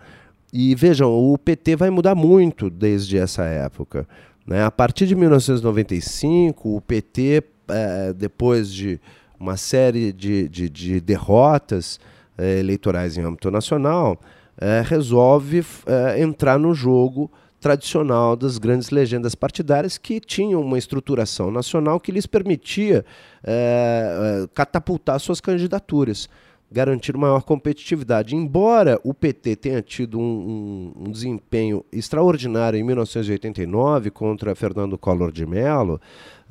[0.53, 4.07] E vejam, o PT vai mudar muito desde essa época.
[4.47, 4.65] Né?
[4.65, 9.01] A partir de 1995, o PT, é, depois de
[9.39, 12.01] uma série de, de, de derrotas
[12.37, 14.19] é, eleitorais em âmbito nacional,
[14.59, 21.51] é, resolve é, entrar no jogo tradicional das grandes legendas partidárias que tinham uma estruturação
[21.51, 23.05] nacional que lhes permitia
[23.43, 26.29] é, é catapultar suas candidaturas.
[26.71, 28.35] garantir maior competitividade.
[28.35, 35.31] Embora o PT tenha tido um, um, um desempenho extraordinário em 1989 contra Fernando Collor
[35.31, 36.01] de Mello,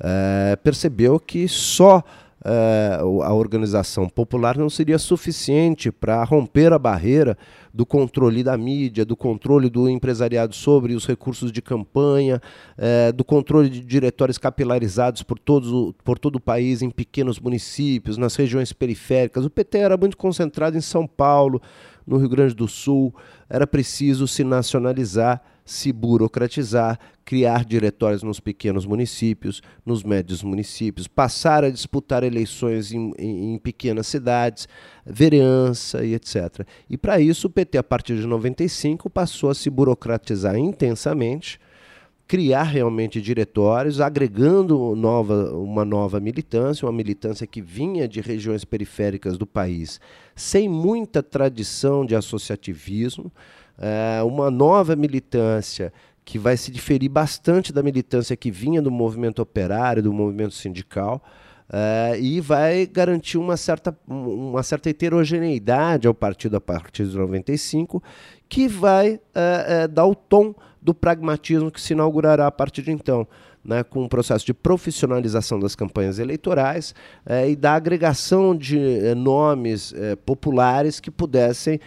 [0.00, 2.02] é, percebeu que só
[2.44, 7.38] é, a organização popular não seria suficiente para romper a barreira
[7.72, 12.40] do controle da mídia, do controle do empresariado sobre os recursos de campanha,
[12.76, 18.18] é, do controle de diretórios capilarizados por, todos, por todo o país, em pequenos municípios,
[18.18, 19.46] nas regiões periféricas.
[19.46, 21.62] O PT era muito concentrado em São Paulo,
[22.06, 23.14] no Rio Grande do Sul.
[23.48, 31.64] Era preciso se nacionalizar se burocratizar, criar diretórios nos pequenos municípios, nos médios municípios, passar
[31.64, 34.68] a disputar eleições em, em, em pequenas cidades,
[35.06, 36.66] vereança e etc.
[36.88, 41.58] E para isso o PT, a partir de 95, passou a se burocratizar intensamente,
[42.26, 49.36] criar realmente diretórios, agregando nova, uma nova militância, uma militância que vinha de regiões periféricas
[49.36, 50.00] do país,
[50.34, 53.30] sem muita tradição de associativismo,
[53.78, 55.92] é, uma nova militância
[56.24, 61.22] que vai se diferir bastante da militância que vinha do movimento operário, do movimento sindical,
[61.70, 68.02] é, e vai garantir uma certa, uma certa heterogeneidade ao partido a partir de 95,
[68.48, 73.26] que vai é, dar o tom do pragmatismo que se inaugurará a partir de então
[73.64, 79.14] né, com um processo de profissionalização das campanhas eleitorais eh, e da agregação de eh,
[79.14, 81.80] nomes eh, populares que pudessem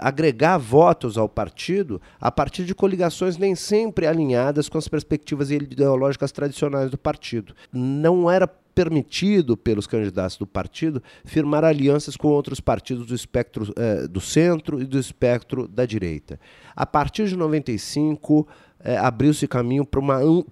[0.00, 6.30] agregar votos ao partido a partir de coligações nem sempre alinhadas com as perspectivas ideológicas
[6.30, 7.54] tradicionais do partido.
[7.72, 13.72] Não era permitido pelos candidatos do partido firmar alianças com outros partidos do espectro
[14.10, 16.38] do centro e do espectro da direita.
[16.76, 18.46] A partir de 95,
[18.82, 20.00] é, abriu-se caminho para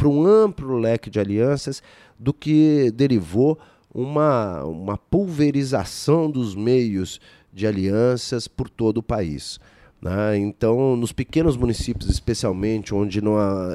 [0.09, 1.83] um amplo leque de alianças,
[2.19, 3.59] do que derivou
[3.93, 7.21] uma, uma pulverização dos meios
[7.53, 9.59] de alianças por todo o país.
[10.01, 10.39] Né?
[10.39, 13.71] Então, nos pequenos municípios, especialmente, onde não, há,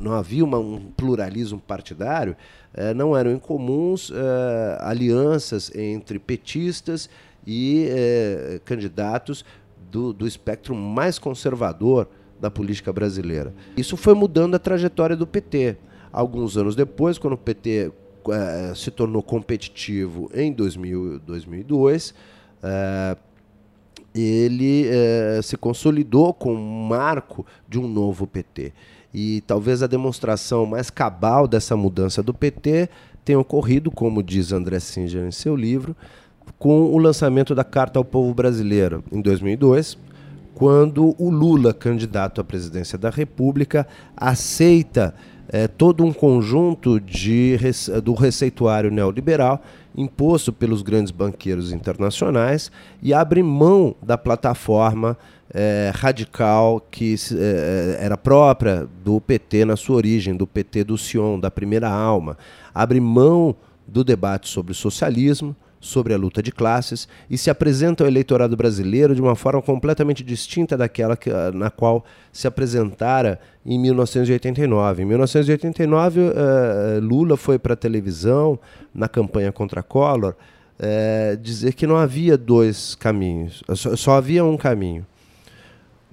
[0.00, 2.36] não havia uma, um pluralismo partidário,
[2.74, 7.08] eh, não eram incomuns eh, alianças entre petistas
[7.46, 9.44] e eh, candidatos
[9.90, 12.08] do, do espectro mais conservador
[12.42, 13.54] da política brasileira.
[13.76, 15.76] Isso foi mudando a trajetória do PT.
[16.12, 17.92] Alguns anos depois, quando o PT
[18.30, 22.12] é, se tornou competitivo em 2000, 2002,
[22.60, 23.16] é,
[24.12, 28.72] ele é, se consolidou com um marco de um novo PT.
[29.14, 32.88] E talvez a demonstração mais cabal dessa mudança do PT
[33.24, 35.94] tenha ocorrido, como diz André Singer em seu livro,
[36.58, 39.96] com o lançamento da Carta ao Povo Brasileiro em 2002,
[40.54, 43.86] quando o Lula, candidato à presidência da República,
[44.16, 45.14] aceita
[45.48, 47.58] é, todo um conjunto de,
[48.02, 49.62] do receituário neoliberal
[49.94, 52.70] imposto pelos grandes banqueiros internacionais
[53.02, 55.18] e abre mão da plataforma
[55.52, 61.38] é, radical que é, era própria do PT na sua origem, do PT do Sion,
[61.38, 62.38] da primeira alma.
[62.74, 63.54] Abre mão
[63.86, 69.16] do debate sobre socialismo, sobre a luta de classes e se apresenta ao eleitorado brasileiro
[69.16, 75.02] de uma forma completamente distinta daquela que, ah, na qual se apresentara em 1989.
[75.02, 78.58] Em 1989, uh, eh, Lula foi para a televisão,
[78.94, 80.34] na campanha contra Collor,
[80.78, 85.04] uh, dizer que não havia dois caminhos, só, só havia um caminho.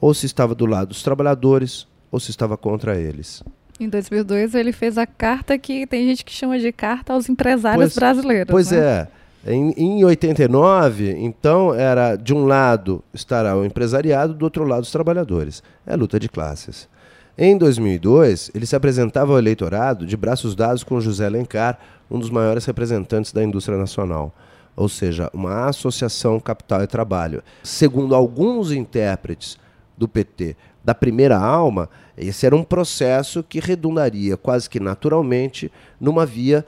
[0.01, 3.43] Ou se estava do lado dos trabalhadores, ou se estava contra eles.
[3.79, 7.93] Em 2002 ele fez a carta que tem gente que chama de carta aos empresários
[7.93, 8.51] pois, brasileiros.
[8.51, 8.77] Pois né?
[8.79, 9.18] é.
[9.45, 14.91] Em, em 89, então, era de um lado estará o empresariado, do outro lado os
[14.91, 15.63] trabalhadores.
[15.85, 16.89] É luta de classes.
[17.37, 21.79] Em 2002, ele se apresentava ao eleitorado de braços dados com José Alencar,
[22.11, 24.35] um dos maiores representantes da indústria nacional.
[24.75, 27.41] Ou seja, uma associação capital e trabalho.
[27.63, 29.57] Segundo alguns intérpretes
[29.97, 36.25] do PT da primeira alma, esse era um processo que redundaria quase que naturalmente numa
[36.25, 36.65] via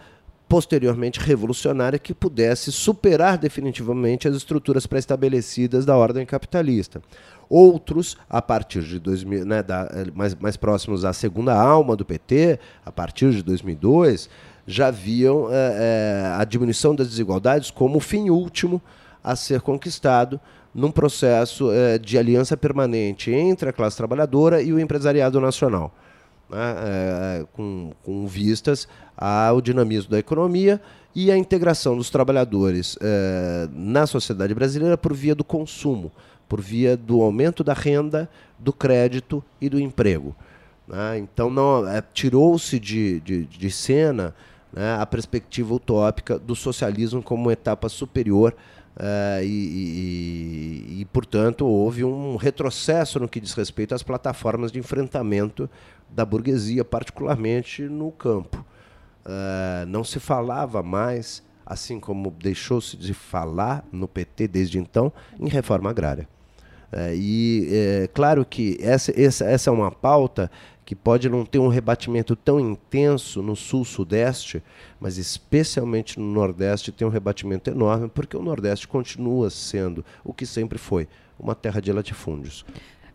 [0.52, 7.02] posteriormente revolucionária que pudesse superar definitivamente as estruturas pré-estabelecidas da ordem capitalista.
[7.50, 12.60] Outros, a partir de 2000, né, da, mais, mais próximos à segunda alma do PT,
[12.86, 14.30] a partir de 2002,
[14.68, 18.82] já viam é, é, a diminuição das desigualdades como o fim último
[19.24, 20.38] a ser conquistado
[20.76, 25.94] num processo é, de aliança permanente entre a classe trabalhadora e o empresariado nacional
[26.52, 28.88] né, é, com, com, vistas
[29.18, 30.82] ao dinamismo da economia
[31.16, 36.12] e à integração dos trabalhadores é, na sociedade brasileira por via do consumo,
[36.50, 40.36] por via do aumento da renda, do crédito e do emprego.
[40.88, 41.20] Né?
[41.20, 44.36] Então não é, tirou-se de, de, de, cena
[44.74, 48.54] né, a perspectiva utópica do socialismo como etapa superior
[49.41, 55.70] e, e, e, portanto, houve um retrocesso no que diz respeito às plataformas de enfrentamento
[56.12, 58.66] da burguesia, particularmente no campo.
[59.26, 65.47] Uh, não se falava mais, assim como deixou-se de falar no PT desde então, em
[65.47, 66.28] reforma agrária.
[66.91, 70.51] Uh, e é claro que essa, essa, essa é uma pauta
[70.84, 74.62] que pode não ter um rebatimento tão intenso no sul-sudeste,
[74.99, 80.45] mas especialmente no Nordeste tem um rebatimento enorme, porque o Nordeste continua sendo o que
[80.45, 81.07] sempre foi,
[81.39, 82.66] uma terra de latifúndios.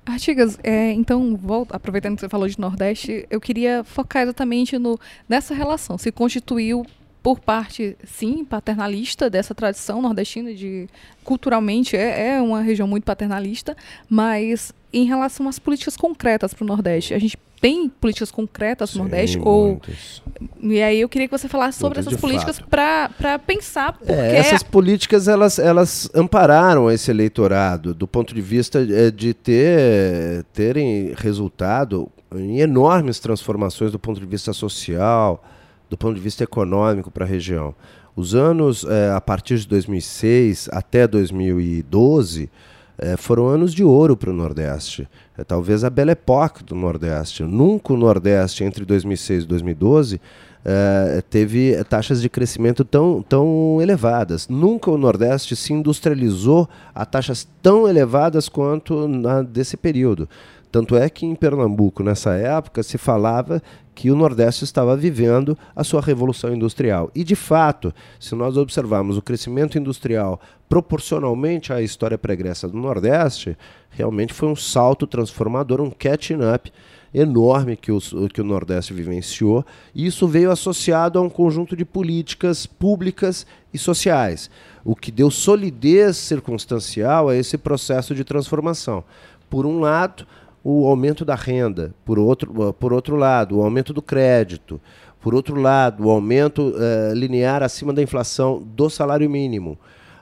[0.06, 4.98] Artigas, é, então, volta, aproveitando que você falou de Nordeste, eu queria focar exatamente no,
[5.28, 5.98] nessa relação.
[5.98, 6.86] Se constituiu
[7.26, 10.88] por parte, sim, paternalista dessa tradição nordestina de
[11.24, 13.76] culturalmente é, é uma região muito paternalista,
[14.08, 19.00] mas em relação às políticas concretas para o Nordeste, a gente tem políticas concretas no
[19.00, 19.40] Nordeste?
[19.42, 19.80] Ou...
[20.60, 24.12] E aí eu queria que você falasse sobre essas políticas para pensar porque...
[24.12, 30.44] É, essas políticas, elas, elas ampararam esse eleitorado do ponto de vista é, de ter,
[30.52, 35.42] terem resultado em enormes transformações do ponto de vista social,
[35.88, 37.74] do ponto de vista econômico para a região.
[38.14, 42.48] Os anos, é, a partir de 2006 até 2012
[42.98, 45.06] é, foram anos de ouro para o Nordeste.
[45.36, 47.42] É, talvez a Belle Époque do Nordeste.
[47.42, 50.20] Nunca o Nordeste, entre 2006 e 2012,
[50.64, 54.48] é, teve taxas de crescimento tão, tão elevadas.
[54.48, 60.26] Nunca o Nordeste se industrializou a taxas tão elevadas quanto na, desse período.
[60.72, 63.62] Tanto é que em Pernambuco, nessa época, se falava
[63.96, 67.10] que o Nordeste estava vivendo a sua revolução industrial.
[67.14, 70.38] E, de fato, se nós observarmos o crescimento industrial
[70.68, 73.56] proporcionalmente à história pregressa do Nordeste,
[73.88, 76.70] realmente foi um salto transformador, um catching up
[77.14, 81.86] enorme que o, que o Nordeste vivenciou, e isso veio associado a um conjunto de
[81.86, 84.50] políticas públicas e sociais,
[84.84, 89.02] o que deu solidez circunstancial a esse processo de transformação.
[89.48, 90.26] Por um lado,
[90.68, 94.80] o aumento da renda, por outro, por outro lado, o aumento do crédito,
[95.20, 99.78] por outro lado, o aumento uh, linear acima da inflação do salário mínimo,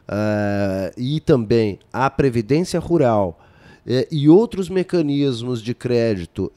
[0.07, 3.41] uh, e também a previdência rural
[3.87, 6.53] uh, e outros mecanismos de crédito,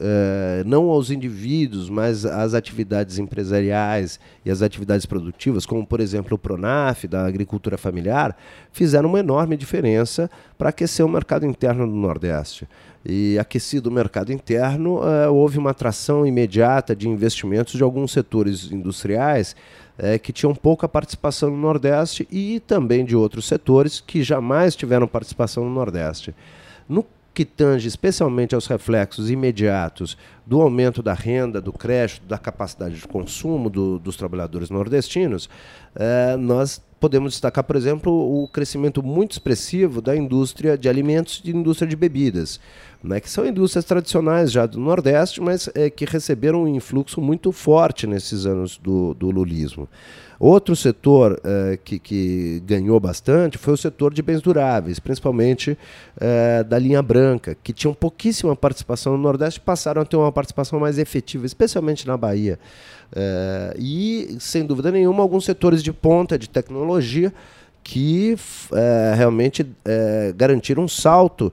[0.66, 6.38] não aos indivíduos, mas às atividades empresariais e às atividades produtivas, como por exemplo o
[6.38, 8.36] Pronaf da agricultura familiar,
[8.72, 12.66] fizeram uma enorme diferença para aquecer o mercado interno do Nordeste
[13.04, 18.70] e aquecido o mercado interno, uh, houve uma atração imediata de investimentos de alguns setores
[18.70, 19.54] industriais
[19.98, 25.06] uh, que tinham pouca participação no Nordeste e também de outros setores que jamais tiveram
[25.06, 26.34] participação no Nordeste.
[26.88, 27.04] No
[27.38, 33.06] que tange especialmente aos reflexos imediatos do aumento da renda, do crédito, da capacidade de
[33.06, 35.48] consumo do, dos trabalhadores nordestinos,
[35.94, 41.52] eh, nós podemos destacar, por exemplo, o crescimento muito expressivo da indústria de alimentos e
[41.52, 42.58] indústria de bebidas
[43.02, 47.52] né, que são indústrias tradicionais já do Nordeste, mas é, que receberam um influxo muito
[47.52, 49.88] forte nesses anos do, do lulismo.
[50.38, 55.76] Outro setor é, que, que, ganhou bastante foi o setor de bens duráveis, principalmente
[56.20, 60.78] é, da linha branca, que tinham pouquíssima participação no Nordeste, passaram a ter uma participação
[60.78, 62.56] mais efetiva, especialmente na Bahia.
[63.12, 67.32] É, e, sem dúvida nenhuma, alguns setores de ponta de tecnologia
[67.82, 68.36] que
[69.16, 69.66] realmente
[70.36, 71.50] garantiram um salto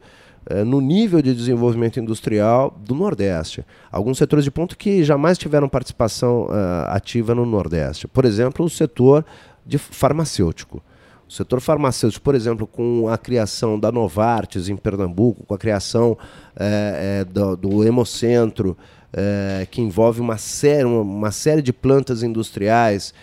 [0.66, 3.66] no nível de desenvolvimento industrial do Nordeste.
[3.92, 8.08] Alguns setores de ponto que jamais tiveram participação uh, ativa no Nordeste.
[8.08, 9.26] Por exemplo, o setor
[9.66, 10.84] de farmacêutico.
[11.28, 16.16] O setor farmacêutico, por exemplo, com a criação da Novartis em Pernambuco, com a criação
[16.56, 18.78] é, é, do, do, Hemocentro,
[19.12, 23.14] é, que envolve uma série, uma, uma série de plantas industriais,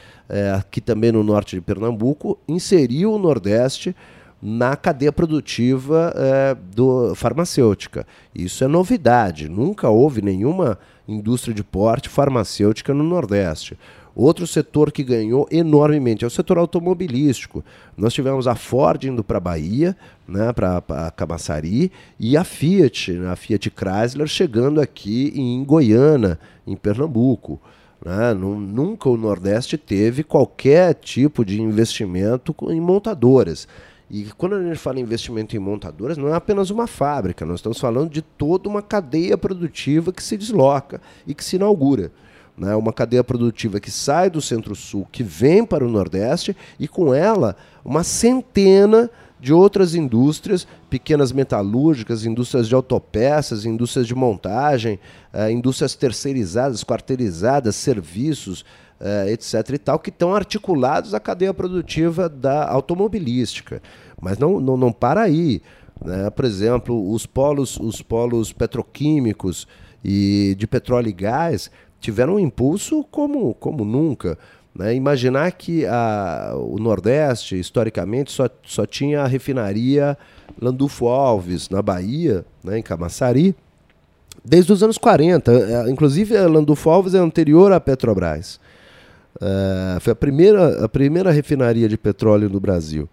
[0.57, 3.95] aqui também no norte de Pernambuco, inseriu o Nordeste
[4.43, 8.05] na cadeia produtiva é, do farmacêutica.
[8.35, 9.49] Isso é novidade.
[9.49, 13.79] Nunca houve nenhuma indústria de porte farmacêutica no Nordeste.
[14.15, 17.65] Outro setor que ganhou enormemente é o setor automobilístico.
[17.97, 19.97] Nós tivemos a Ford indo para a Bahia,
[20.29, 21.91] né, para Camaçari,
[22.21, 27.59] e a Fiat, a Fiat Chrysler, chegando aqui em Goiânia, em Pernambuco.
[28.05, 28.35] Né?
[28.35, 33.67] Nunca o Nordeste teve qualquer tipo de investimento em montadoras.
[34.13, 37.61] E quando a gente fala em investimento em montadoras, não é apenas uma fábrica, nós
[37.61, 42.13] estamos falando de toda uma cadeia produtiva que se desloca e que se inaugura.
[42.55, 42.77] Né?
[42.77, 47.57] Uma cadeia produtiva que sai do Centro-Sul, que vem para o Nordeste e com ela
[47.83, 49.09] uma centena
[49.41, 55.01] de outras indústrias, pequenas metalúrgicas, indústrias de autopeças, indústrias de montagem,
[55.33, 58.63] uh, indústrias terceirizadas, quarteirizadas, serviços,
[59.03, 59.71] uh, etc.
[59.75, 63.83] e tal, que estão articulados à cadeia produtiva da automobilística.
[64.21, 65.61] Mas não, não, não para aí.
[66.03, 66.31] Né?
[66.31, 69.67] Por exemplo, os polos, os polos petroquímicos
[70.05, 74.39] e de petróleo e gás tiveram um impulso como, como nunca.
[74.75, 74.95] Né?
[74.95, 80.17] Imaginar que a, o Nordeste, historicamente, só, só tinha a refinaria
[80.61, 83.55] Landulfo Alves, na Bahia, né, em Camaçari,
[84.45, 85.53] desde os anos 40.
[85.53, 88.61] É, inclusive, a Landulfo Alves é anterior à Petrobras.
[89.41, 93.09] É, foi a primeira, a primeira refinaria de petróleo no Brasil.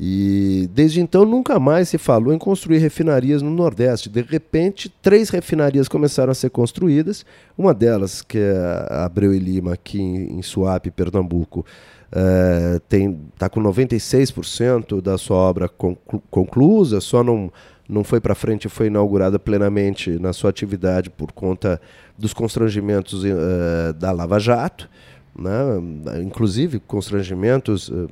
[0.00, 4.08] E desde então nunca mais se falou em construir refinarias no Nordeste.
[4.08, 7.26] De repente, três refinarias começaram a ser construídas.
[7.56, 11.66] Uma delas, que é a Abreu e Lima, aqui em, em Suape, Pernambuco,
[12.10, 17.52] está é, com 96% da sua obra conclu conclusa, só não,
[17.88, 21.80] não foi para frente, foi inaugurada plenamente na sua atividade por conta
[22.16, 24.88] dos constrangimentos uh, da Lava Jato,
[25.38, 26.20] né?
[26.22, 28.08] inclusive constrangimentos uh,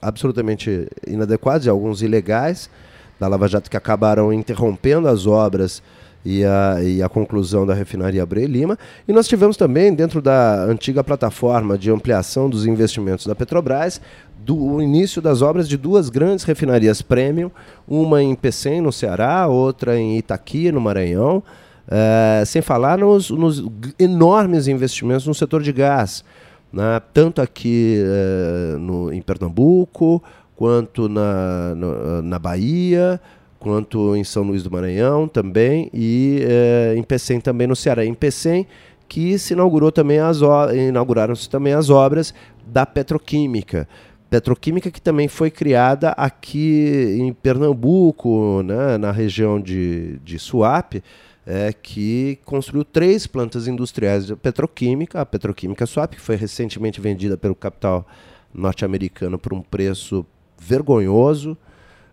[0.00, 2.70] absolutamente inadequados e alguns ilegais
[3.18, 5.82] da Lava Jato que acabaram interrompendo as obras
[6.24, 8.78] e a, e a conclusão da refinaria Abreu Lima.
[9.06, 14.00] E nós tivemos também, dentro da antiga plataforma de ampliação dos investimentos da Petrobras,
[14.38, 17.50] do, o início das obras de duas grandes refinarias premium,
[17.86, 21.42] uma em Pecém, no Ceará, outra em Itaqui, no Maranhão,
[21.88, 23.64] é, sem falar nos, nos,
[23.98, 26.24] enormes investimentos no setor de gás,
[26.72, 30.22] né, tanto aqui é, no, em Pernambuco,
[30.56, 33.20] quanto na, no, na Bahia,
[33.58, 38.04] quanto em São Luís do Maranhão também e é, em Pecém também no Ceará.
[38.04, 38.66] Em Pecém
[39.08, 40.38] que se inaugurou também as
[40.74, 42.32] inauguraram-se também as obras
[42.66, 43.86] da petroquímica.
[44.30, 51.04] Petroquímica que também foi criada aqui em Pernambuco, né, na região de, de Suape,
[51.46, 55.20] é, que construiu três plantas industriais de petroquímica.
[55.20, 58.06] A Petroquímica Suape, que foi recentemente vendida pelo capital
[58.54, 60.24] norte-americano por um preço
[60.58, 61.56] vergonhoso,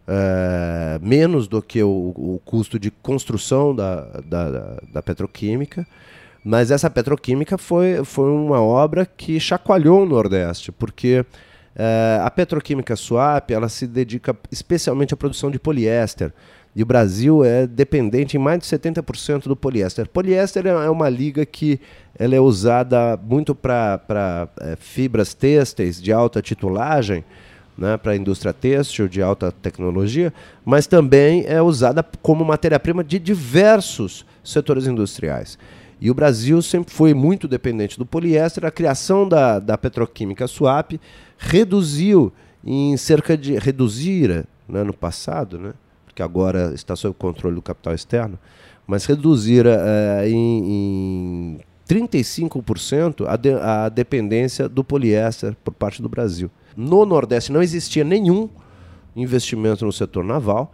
[0.08, 5.86] é, menos do que o, o, custo de construção da, da, da, petroquímica.
[6.44, 11.24] Mas essa petroquímica foi, foi uma obra que chacoalhou o Nordeste, porque
[11.76, 16.34] é, a petroquímica Suape ela se dedica especialmente à produção de poliéster.
[16.76, 20.08] E o Brasil é dependente em mais de 70% do poliéster.
[20.08, 21.80] Poliéster é, é uma liga que
[22.18, 27.24] ela é usada muito para é, fibras têxteis de alta titulagem,
[27.78, 30.34] né, para a indústria têxtil de alta tecnologia,
[30.66, 35.58] mas também é usada como matéria-prima de diversos setores industriais.
[36.02, 38.66] E o Brasil sempre foi muito dependente do poliéster.
[38.66, 41.00] A criação da, da petroquímica Suap
[41.38, 42.32] reduziu
[42.64, 43.58] em cerca de.
[43.58, 45.74] reduzira né, no passado, né,
[46.20, 48.38] porque agora está sob controle do capital externo,
[48.86, 56.10] mas reduzira é, em, em 35% a, de, a dependência do poliéster por parte do
[56.10, 56.52] Brasil.
[56.76, 58.50] No Nordeste não existia nenhum
[59.16, 60.74] investimento no setor naval,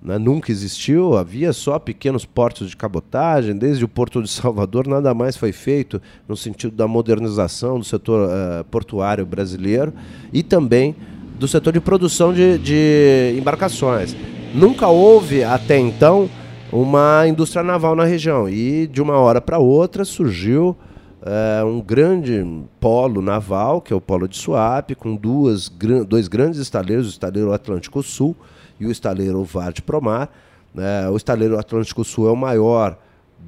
[0.00, 0.18] né?
[0.18, 5.36] nunca existiu, havia só pequenos portos de cabotagem, desde o Porto de Salvador nada mais
[5.36, 9.92] foi feito no sentido da modernização do setor uh, portuário brasileiro
[10.32, 10.96] e também
[11.38, 14.16] do setor de produção de, de embarcações.
[14.54, 16.28] Nunca houve até então
[16.72, 20.76] uma indústria naval na região e de uma hora para outra surgiu
[21.22, 22.44] é, um grande
[22.80, 25.68] polo naval, que é o polo de Suape, com duas,
[26.06, 28.36] dois grandes estaleiros, o estaleiro Atlântico Sul
[28.78, 30.28] e o estaleiro Varte Promar.
[30.76, 32.96] É, o estaleiro Atlântico Sul é o maior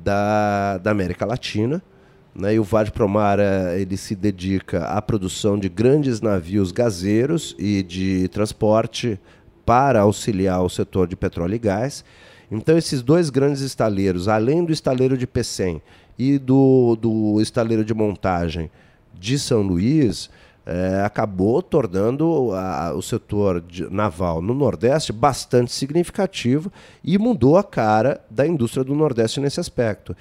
[0.03, 1.83] da, da América Latina.
[2.35, 7.55] Né, e o Varte Promar é, ele se dedica à produção de grandes navios gazeiros
[7.59, 9.19] e de transporte
[9.69, 12.03] para auxiliar o setor de petróleo e gás.
[12.51, 15.83] Então, esses dois grandes estaleiros, além do estaleiro de Pecém
[16.19, 18.71] e do, do estaleiro de montagem
[19.13, 20.31] de São Luís,
[20.65, 26.73] é, acabou tornando a, o setor naval no Nordeste bastante significativo
[27.05, 30.17] e mudou a cara da indústria do Nordeste nesse aspecto.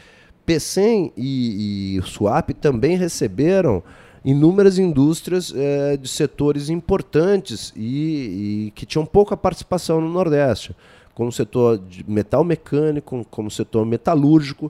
[0.46, 3.82] Pecém e, e Suape também receberam
[4.28, 10.76] inúmeras indústrias é, de setores importantes e, e, que tinham pouca participação no Nordeste,
[11.16, 14.70] como o setor de metal mecânico, como o setor metalúrgico,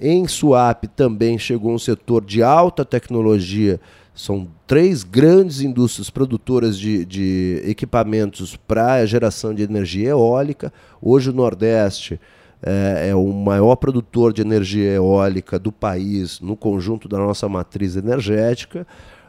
[0.00, 3.80] em Suape também chegou um setor de alta tecnologia.
[4.12, 10.72] São três grandes indústrias produtoras de, de equipamentos para a geração de energia eólica.
[11.00, 12.20] Hoje o Nordeste
[12.62, 17.96] é, é, o maior produtor de energia eólica do país no conjunto da nossa matriz
[17.96, 18.86] energética.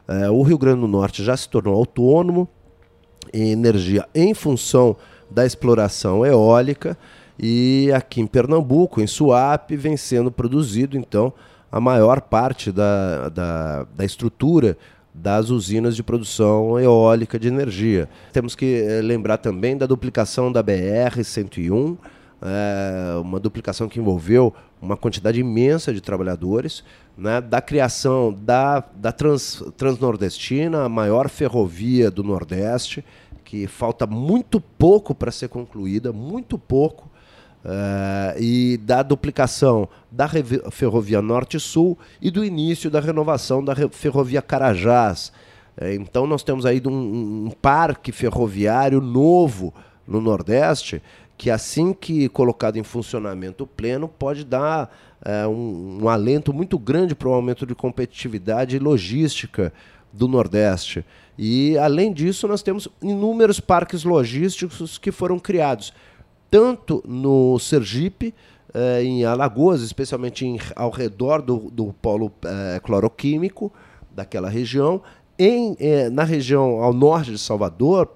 [0.07, 2.47] É, o Rio Grande do Norte já se tornou autônomo
[3.33, 4.95] em energia em função
[5.29, 6.97] da exploração eólica.
[7.37, 11.31] E aqui em Pernambuco, em Suape, vem sendo produzido, então,
[11.71, 14.75] a maior parte da, da, da estrutura
[15.13, 18.09] das usinas de produção eólica de energia.
[18.31, 21.97] Temos que eh, lembrar também da duplicação da BR-101,
[22.41, 26.83] é, uma duplicação que envolveu uma quantidade imensa de trabalhadores,
[27.17, 33.03] né, da criação da, da Trans, Transnordestina, a maior ferrovia do Nordeste,
[33.43, 37.09] que falta muito pouco para ser concluída, muito pouco,
[37.65, 40.29] é, e da duplicação da
[40.71, 45.33] ferrovia Norte-Sul e do início da renovação da ferrovia Carajás.
[45.75, 49.73] É, então nós temos aí um, um parque ferroviário novo
[50.07, 51.01] no Nordeste
[51.39, 57.15] que assim que colocado em funcionamento pleno pode dar é, um, um, alento muito grande
[57.15, 59.71] para o aumento de competitividade e logística
[60.11, 61.05] do Nordeste.
[61.37, 65.93] E além disso, nós temos inúmeros parques logísticos que foram criados,
[66.51, 68.35] tanto no Sergipe,
[68.73, 73.71] é, em Alagoas, especialmente em, ao redor do, do polo é, cloroquímico
[74.11, 75.01] daquela região,
[75.39, 78.11] em, eh, na região ao norte de Salvador,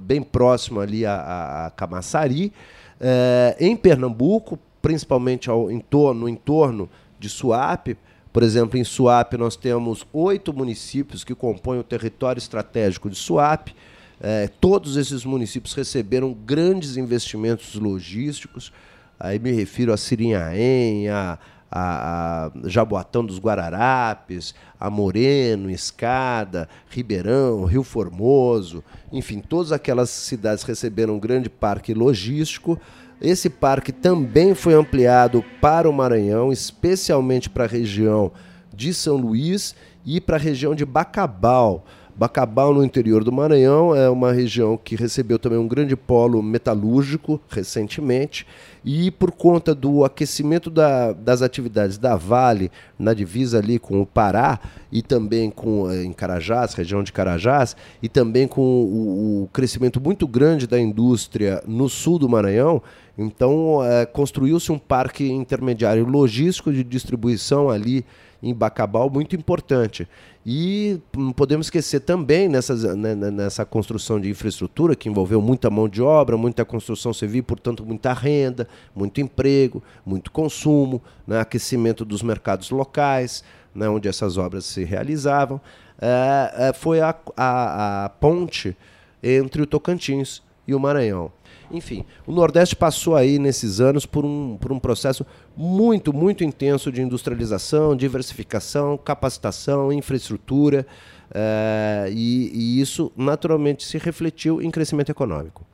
[0.00, 2.52] bem próximo ali a, a Camaçari,
[3.00, 7.98] eh, em Pernambuco, principalmente ao entorno, no entorno de Suape,
[8.32, 13.74] por exemplo, em Suape nós temos oito municípios que compõem o território estratégico de Suape.
[14.20, 18.72] Eh, todos esses municípios receberam grandes investimentos logísticos.
[19.18, 21.38] Aí me refiro a Sirinhaém, a,
[21.70, 30.64] a, a Jaboatão dos Guararapes, a Moreno, Escada, Ribeirão, Rio Formoso, enfim, todas aquelas cidades
[30.64, 32.78] receberam um grande parque logístico.
[33.20, 38.32] Esse parque também foi ampliado para o Maranhão, especialmente para a região
[38.74, 41.84] de São Luís e para a região de Bacabal.
[42.20, 47.40] Bacabal, no interior do Maranhão, é uma região que recebeu também um grande polo metalúrgico
[47.48, 48.46] recentemente
[48.84, 54.04] e por conta do aquecimento da, das atividades da Vale na divisa ali com o
[54.04, 54.60] Pará
[54.92, 59.98] e também com eh, em Carajás, região de Carajás, e também com o, o crescimento
[59.98, 62.82] muito grande da indústria no sul do Maranhão,
[63.16, 68.04] então é, construiu-se um parque intermediário logístico de distribuição ali
[68.42, 70.08] em Bacabal muito importante.
[70.44, 75.68] E não podemos esquecer também nessa, né, né, nessa construção de infraestrutura, que envolveu muita
[75.68, 82.04] mão de obra, muita construção civil, portanto, muita renda, muito emprego, muito consumo, né, aquecimento
[82.06, 85.60] dos mercados locais, né, onde essas obras se realizavam.
[86.00, 88.74] É, é, foi a, a, a ponte
[89.22, 91.32] entre o Tocantins e o Maranhão.
[91.70, 95.24] Enfim, o Nordeste passou aí nesses anos por um, por um processo
[95.56, 100.86] muito, muito intenso de industrialização, diversificação, capacitação, infraestrutura,
[101.32, 105.64] é, e, e isso naturalmente se refletiu em crescimento econômico.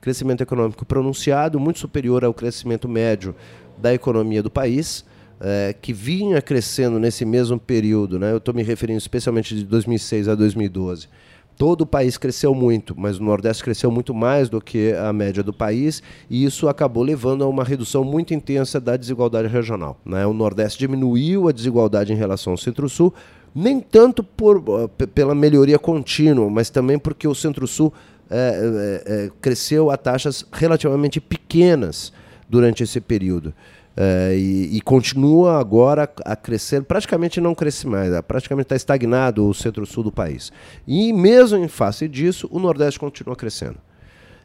[0.00, 3.34] Crescimento econômico pronunciado, muito superior ao crescimento médio
[3.76, 5.04] da economia do país,
[5.40, 8.30] é, que vinha crescendo nesse mesmo período, né?
[8.30, 11.08] eu estou me referindo especialmente de 2006 a 2012
[11.60, 15.42] todo o país cresceu muito, mas o Nordeste cresceu muito mais do que a média
[15.42, 20.00] do país, e isso acabou levando a uma redução muito intensa da desigualdade regional.
[20.02, 20.24] Né?
[20.24, 23.12] O Nordeste diminuiu a desigualdade em relação ao Centro-Sul,
[23.54, 27.92] nem tanto por, pela melhoria contínua, mas também porque o Centro-Sul
[28.30, 32.10] é, é, é, cresceu a taxas relativamente pequenas
[32.48, 33.52] durante esse período.
[33.96, 39.46] Uh, e, e, continua agora a crescer, praticamente não cresce mais, é, praticamente está estagnado
[39.46, 40.52] o centro-sul do país.
[40.86, 43.78] E mesmo em face disso, o Nordeste continua crescendo.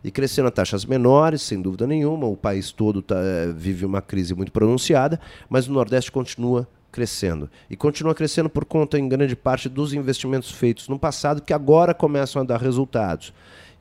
[0.03, 4.01] E crescendo a taxas menores, sem dúvida nenhuma, o país todo tá, é, vive uma
[4.01, 7.49] crise muito pronunciada, mas o Nordeste continua crescendo.
[7.69, 11.93] E continua crescendo por conta, em grande parte, dos investimentos feitos no passado, que agora
[11.93, 13.33] começam a dar resultados.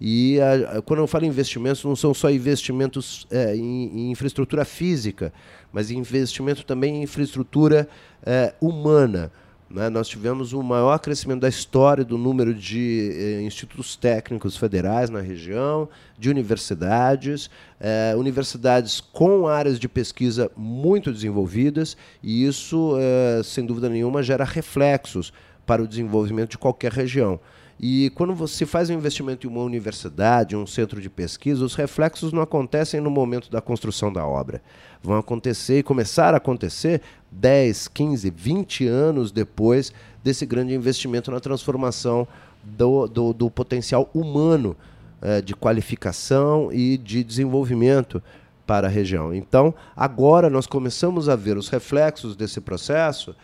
[0.07, 5.33] E a, quando eu falo investimentos, não são só investimentos é, em, em, infraestrutura física,
[5.73, 7.89] mas investimento também em infraestrutura
[8.23, 9.33] é, humana.
[9.71, 9.89] Né?
[9.89, 15.23] Nós tivemos o maior crescimento da história do número de eh, institutos técnicos federais na
[15.23, 15.89] região,
[16.19, 17.49] de universidades,
[17.81, 24.45] eh, universidades com áreas de pesquisa muito desenvolvidas, e isso, eh, sem dúvida nenhuma, gera
[24.45, 25.33] reflexos
[25.65, 27.41] para o desenvolvimento de qualquer região.
[27.79, 32.33] E quando você faz um investimento em uma universidade, um centro de pesquisa, os reflexos
[32.33, 34.63] não acontecem no momento da construção da obra.
[35.03, 41.41] Vão acontecer e começar a acontecer 10, 15, 20 anos depois desse grande investimento na
[41.41, 42.27] transformação
[42.63, 44.77] do, do, do potencial humano
[45.21, 48.23] eh, de qualificação e de desenvolvimento
[48.67, 49.35] para a região.
[49.35, 53.35] Então, agora nós começamos a ver os reflexos desse processo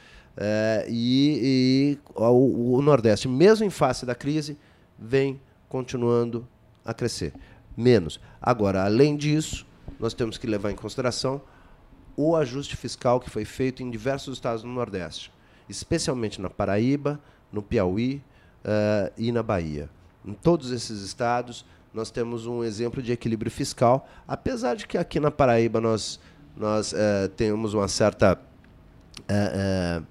[0.43, 4.57] é, e, e o, o, Nordeste, mesmo em face da crise,
[4.99, 5.39] vem
[5.69, 6.49] continuando
[6.83, 7.35] a crescer.
[7.77, 8.19] Menos.
[8.41, 9.67] Agora, além disso,
[9.99, 11.43] nós temos que levar em consideração
[12.17, 15.31] o ajuste fiscal que foi feito em diversos estados do Nordeste,
[15.69, 17.21] especialmente na Paraíba,
[17.53, 18.23] no Piauí,
[18.65, 19.91] uh, e na Bahia.
[20.25, 25.21] Em todos esses estados, nós temos um exemplo de equilíbrio fiscal, apesar de que aqui
[25.21, 26.19] na Paraíba nós,
[26.57, 28.39] nós uh, temos uma certa
[29.21, 30.07] uh,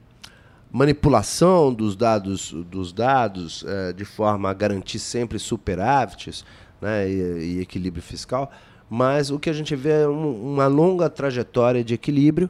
[0.72, 3.65] manipulação dos dados, dos dados
[3.95, 6.45] de forma a garantir sempre superávites
[6.80, 8.51] né, e, e, equilíbrio fiscal,
[8.89, 12.49] mas o que a gente vê é um, uma longa trajetória de equilíbrio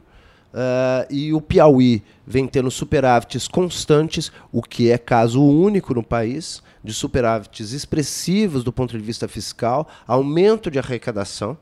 [0.50, 6.60] Uh, e o Piauí vem tendo superávites constantes, o que é caso único no país,
[6.82, 11.56] de superávites expressivos do ponto de vista fiscal, aumento de arrecadação,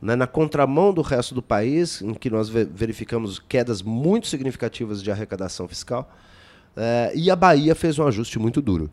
[0.00, 5.10] né, na contramão do resto do país, em que nós verificamos quedas muito significativas de
[5.10, 6.10] arrecadação fiscal.
[6.76, 8.90] Uh, e a Bahia fez um ajuste muito duro.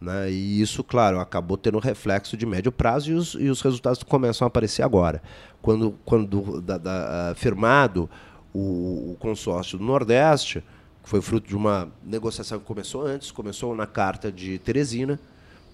[0.00, 4.02] Né, e isso, claro, acabou tendo reflexo de médio prazo e os, e os resultados
[4.02, 5.22] começam a aparecer agora.
[5.62, 8.10] Quando, quando da, da, uh, firmado
[8.52, 10.64] o, o consórcio do Nordeste,
[11.02, 15.20] que foi fruto de uma negociação que começou antes, começou na carta de Teresina,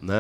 [0.01, 0.14] né,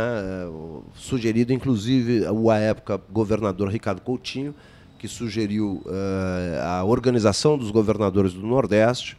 [0.94, 4.54] sugerido inclusive à época governador Ricardo Coutinho,
[4.98, 9.16] que sugeriu uh, a organização dos governadores do Nordeste.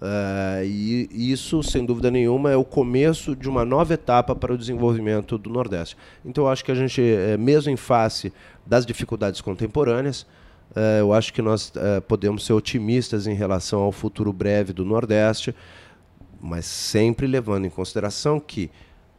[0.00, 4.58] Uh, e isso, sem dúvida nenhuma, é o começo de uma nova etapa para o
[4.58, 5.96] desenvolvimento do Nordeste.
[6.24, 8.32] Então, eu acho que a gente, eh, mesmo em face
[8.66, 10.26] das dificuldades contemporâneas,
[10.74, 11.72] é, eu acho que nós
[12.06, 15.54] podemos ser otimistas em relação ao futuro breve do Nordeste,
[16.40, 18.70] mas sempre levando em consideração que,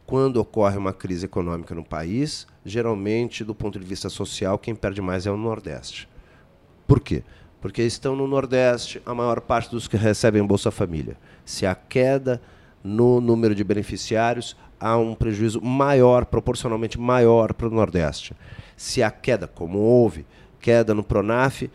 [0.06, 5.00] quando ocorre uma crise econômica no país, geralmente, do ponto de vista social, quem perde
[5.00, 6.08] mais é o Nordeste.
[6.86, 7.22] Por quê?
[7.60, 11.16] Porque estão no Nordeste a maior parte dos que recebem Bolsa Família.
[11.44, 12.42] Se há queda
[12.82, 18.34] no número de beneficiários, há um prejuízo maior, proporcionalmente maior para o Nordeste.
[18.76, 20.26] Se há queda, como houve,
[20.60, 21.70] queda no Pronaf, uh,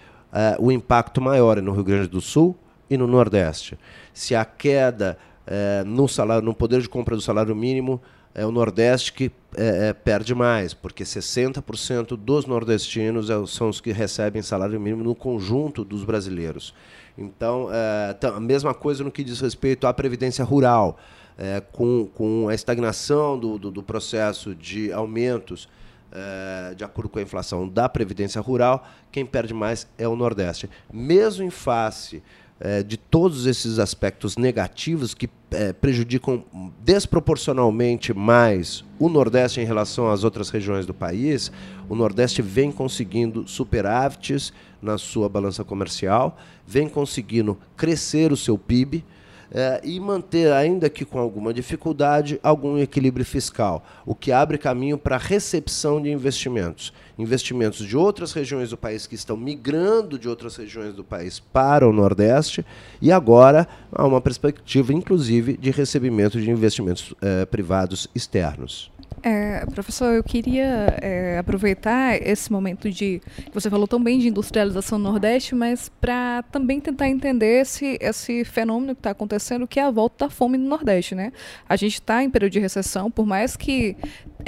[0.60, 2.56] o impacto maior é no Rio Grande do Sul
[2.90, 3.78] e no Nordeste.
[4.14, 5.18] Se a queda
[5.48, 8.02] uh, no, salário, no poder de compra do salário mínimo,
[8.38, 13.82] é o Nordeste que é, é, perde mais, porque 60% dos nordestinos é, são os
[13.82, 16.72] que recebem salário mínimo no conjunto dos brasileiros.
[17.18, 21.00] Então, é, a mesma coisa no que diz respeito à previdência rural,
[21.36, 25.68] é, com, com a estagnação do, do, do processo de aumentos
[26.12, 30.70] é, de acordo com a inflação da Previdência Rural, quem perde mais é o Nordeste.
[30.92, 32.24] Mesmo em face
[32.60, 36.44] é, de todos esses aspectos negativos que é, prejudicam
[36.84, 41.52] desproporcionalmente mais o Nordeste em relação às outras regiões do país,
[41.88, 44.52] o Nordeste vem conseguindo superávites
[44.82, 49.04] na sua balança comercial, vem conseguindo crescer o seu PIB
[49.52, 54.98] é, e manter, ainda que com alguma dificuldade, algum equilíbrio fiscal, o que abre caminho
[54.98, 56.94] para a recepção de investimentos.
[57.18, 61.88] Investimentos de outras regiões do país que estão migrando de outras regiões do país para
[61.88, 62.66] o Nordeste
[63.02, 68.92] e agora há uma perspectiva, inclusive, de recebimento de investimentos é, privados externos.
[69.30, 74.30] É, professor, eu queria é, aproveitar esse momento de que você falou tão bem de
[74.30, 79.82] industrialização no Nordeste, mas para também tentar entender esse, esse fenômeno que está acontecendo, que
[79.82, 81.34] é a volta da fome no Nordeste, né?
[81.68, 83.98] A gente está em período de recessão, por mais que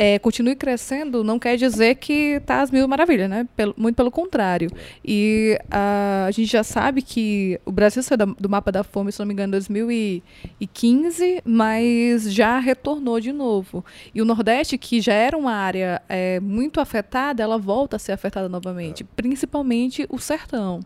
[0.02, 3.46] é, continue crescendo, não quer dizer que está às mil maravilhas, né?
[3.54, 4.72] Pelo, muito pelo contrário.
[5.04, 9.20] E a, a, gente já sabe que o Brasil saiu do mapa da fome, se
[9.20, 13.84] não me engano, em 2015, mas já retornou de novo.
[14.16, 18.14] E o Nordeste, que já era uma área é, muito afetada, ela volta a ser
[18.14, 19.06] afetada novamente, é.
[19.18, 20.80] principalmente o sertão.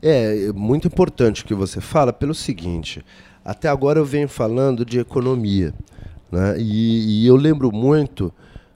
[0.00, 3.04] É, é muito importante o que você fala pelo seguinte.
[3.44, 5.74] Até agora eu venho falando de economia.
[6.30, 6.56] Né?
[6.58, 8.32] E, e, eu lembro muito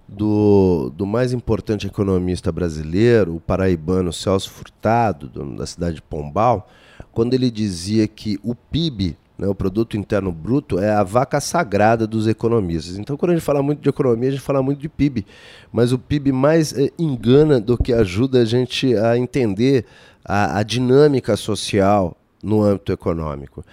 [0.08, 6.68] do, do mais importante economista brasileiro, o paraibano Celso Furtado, da cidade de Pombal,
[7.12, 12.06] quando ele dizia que o PIB, né, o Produto Interno Bruto, é a vaca sagrada
[12.06, 12.98] dos economistas.
[12.98, 15.24] Então, quando a gente fala muito de economia, a gente fala muito de PIB,
[15.72, 19.84] mas o PIB mais é, engana do que ajuda a gente a entender
[20.24, 23.64] a, a dinâmica social no âmbito econômico.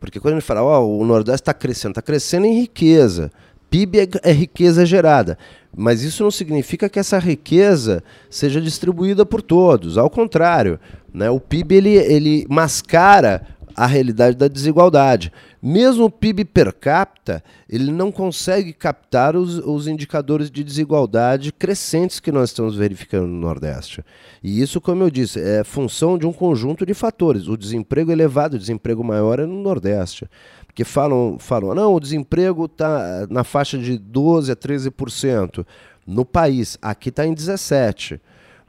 [0.00, 3.30] Porque quando gente fala, oh, o Nordeste está crescendo, está crescendo em riqueza.
[3.68, 5.38] PIB é, é, riqueza gerada.
[5.76, 9.98] Mas isso não significa que essa riqueza seja distribuída por todos.
[9.98, 10.80] Ao contrário,
[11.12, 11.30] né?
[11.30, 13.42] o PIB ele, ele mascara
[13.76, 15.32] a realidade da desigualdade.
[15.62, 22.18] Mesmo o PIB per capita, ele não consegue captar os, os indicadores de desigualdade crescentes
[22.20, 24.04] que nós estamos verificando no Nordeste.
[24.42, 27.48] E isso, como eu disse, é função de um conjunto de fatores.
[27.48, 30.28] O desemprego elevado, o desemprego maior é no Nordeste.
[30.66, 35.66] Porque falam, falam não, o desemprego está na faixa de 12% a 13%
[36.06, 36.78] no país.
[36.80, 38.20] Aqui está em 17%.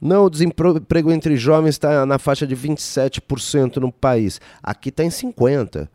[0.01, 4.41] Não, o desemprego entre jovens está na faixa de 27% no país.
[4.63, 5.87] Aqui está em 50%.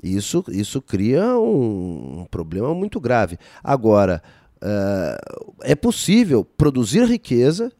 [0.00, 3.38] Isso, isso cria um, um problema muito grave.
[3.62, 4.22] Agora,
[4.56, 7.72] uh, é possível produzir riqueza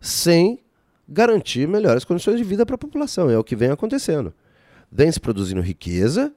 [0.00, 0.60] sem
[1.08, 3.30] garantir melhores condições de vida para a população.
[3.30, 4.32] É o que vem acontecendo.
[4.90, 6.32] Vem se produzindo riqueza,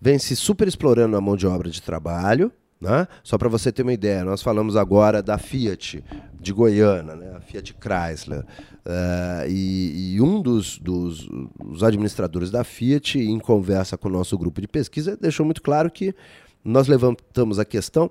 [0.00, 2.52] vem se superexplorando a mão de obra de trabalho.
[2.84, 3.08] Né?
[3.22, 6.04] Só para você ter uma ideia, nós falamos agora da Fiat
[6.38, 7.32] de Goiânia, né?
[7.34, 8.40] a Fiat Chrysler.
[8.84, 11.26] Uh, e, e, um dos, dos,
[11.82, 16.14] administradores da Fiat, em conversa com o nosso grupo de pesquisa, deixou muito claro que
[16.62, 18.10] nós levantamos a questão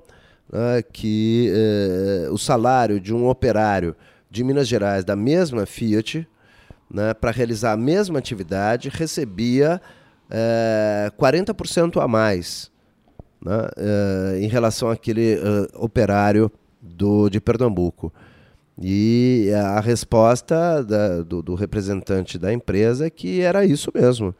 [0.50, 1.54] uh, que
[2.28, 3.96] uh, o salário de um operário
[4.28, 6.28] de Minas Gerais da mesma Fiat,
[6.90, 9.80] né, para realizar a mesma atividade, recebia
[11.20, 12.73] 40% a mais
[13.46, 15.38] né, em relação àquele
[15.76, 18.12] operário do, de Pernambuco.
[18.82, 24.34] E a resposta da, do, do, representante da empresa é que era isso mesmo.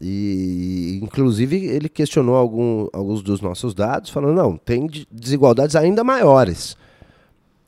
[0.00, 6.76] E, inclusive, ele questionou algum, alguns dos nossos dados, falando: não, tem desigualdades ainda maiores.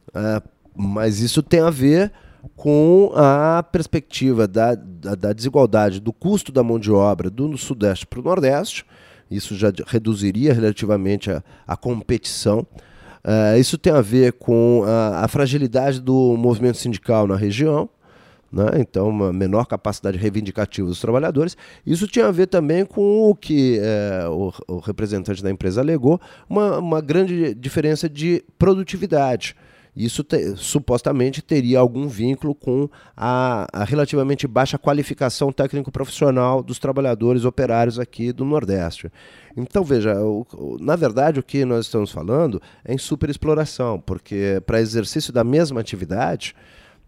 [0.09, 0.43] Uh,
[0.75, 2.13] mas isso tem a ver
[2.57, 8.07] com a perspectiva da, da, da desigualdade do custo da mão de obra do Sudeste
[8.07, 8.85] para o Nordeste.
[9.31, 12.67] Isso já reduziria relativamente a, a competição.
[13.23, 17.89] Uh, isso tem a ver com a, a, fragilidade do movimento sindical na região,
[18.51, 18.65] né?
[18.79, 21.57] então, uma menor capacidade reivindicativa dos trabalhadores.
[21.87, 26.19] Isso tinha a ver também com o que é, o, o, representante da empresa alegou,
[26.49, 29.55] uma, uma grande diferença de produtividade.
[29.95, 37.45] Isso te, supostamente teria algum vínculo com a, a relativamente baixa qualificação técnico-profissional dos trabalhadores
[37.45, 39.11] operários aqui do Nordeste.
[39.57, 44.63] Então, veja, o, o, na verdade, o que nós estamos falando é em superexploração, porque
[44.65, 46.55] para exercício da mesma atividade,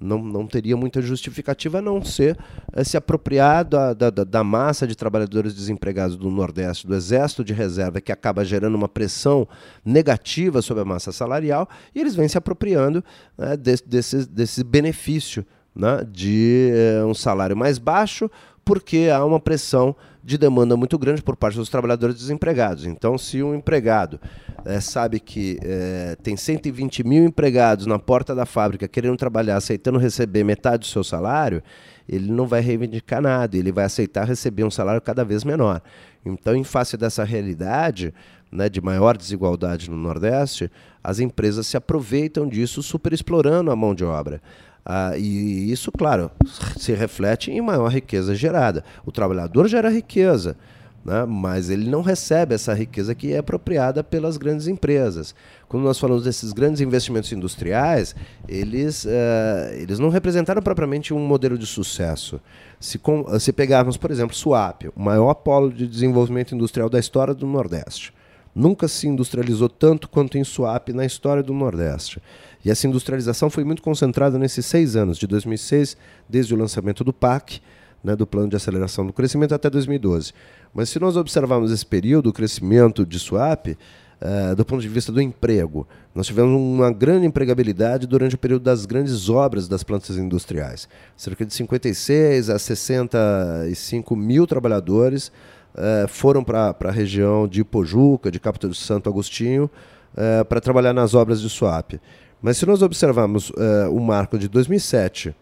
[0.02, 2.36] não, não teria muita justificativa a não ser
[2.72, 7.52] é, se apropriar da, da, da, massa de trabalhadores desempregados do Nordeste, do Exército de
[7.52, 9.46] Reserva, que acaba gerando uma pressão
[9.84, 13.04] negativa sobre a massa salarial, e eles vêm se apropriando
[13.38, 18.30] é, desse, desse, desse benefício né, de é, um salário mais baixo,
[18.64, 22.86] porque há uma pressão de demanda muito grande por parte dos trabalhadores desempregados.
[22.86, 24.20] Então, se um empregado
[24.64, 29.98] é, sabe que é, tem 120 mil empregados na porta da fábrica querendo trabalhar, aceitando
[29.98, 31.62] receber metade do seu salário,
[32.08, 35.80] ele não vai reivindicar nada, ele vai aceitar receber um salário cada vez menor.
[36.24, 38.12] Então, em face dessa realidade
[38.50, 40.70] né, de maior desigualdade no Nordeste,
[41.02, 44.40] as empresas se aproveitam disso, superexplorando a mão de obra.
[44.84, 46.30] Ah, e isso, claro,
[46.76, 48.84] se reflete em maior riqueza gerada.
[49.06, 50.56] O trabalhador gera riqueza,
[51.04, 51.24] né?
[51.24, 55.34] mas ele não recebe essa riqueza que é apropriada pelas grandes empresas.
[55.68, 58.14] Quando nós falamos desses grandes investimentos industriais,
[58.48, 62.40] eles, uh, eles não representaram propriamente um modelo de sucesso.
[62.78, 67.34] Se, com, se pegarmos, por exemplo, Suape, o maior polo de desenvolvimento industrial da história
[67.34, 68.12] do Nordeste.
[68.54, 72.20] Nunca se industrializou tanto quanto em Suape na história do Nordeste.
[72.62, 75.96] E essa industrialização foi muito concentrada nesses seis anos, de 2006,
[76.28, 77.60] desde o lançamento do PAC,
[78.04, 80.32] né, do Plano de Aceleração do Crescimento, até 2012.
[80.74, 83.76] Mas se nós observarmos esse período, o crescimento de Suape,
[84.22, 88.62] uh, do ponto de vista do emprego, nós tivemos uma grande empregabilidade durante o período
[88.62, 90.88] das grandes obras das plantas industriais.
[91.16, 95.28] Cerca de 56 a 65 mil trabalhadores
[95.74, 99.70] uh, foram para a região de Pojuca, de Capitão de Santo Agostinho,
[100.14, 102.00] uh, para trabalhar nas obras de Suape.
[102.40, 103.52] Mas se nós observarmos
[103.92, 105.32] o marco de 2007,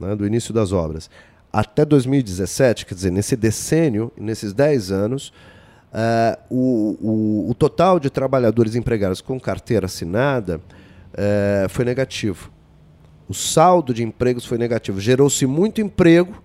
[0.00, 1.08] né, do início das obras,
[1.52, 5.32] até 2017, quer dizer, nesse decênio, nesses 10 anos,
[5.92, 10.60] uh, o, o, o, total de trabalhadores empregados com carteira assinada
[11.14, 12.50] uh, foi negativo.
[13.28, 15.00] O saldo de empregos foi negativo.
[15.00, 16.42] Gerou-se muito emprego,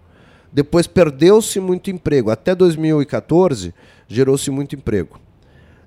[0.51, 2.29] depois perdeu-se muito emprego.
[2.29, 3.73] Até 2014,
[4.07, 5.19] gerou-se muito emprego.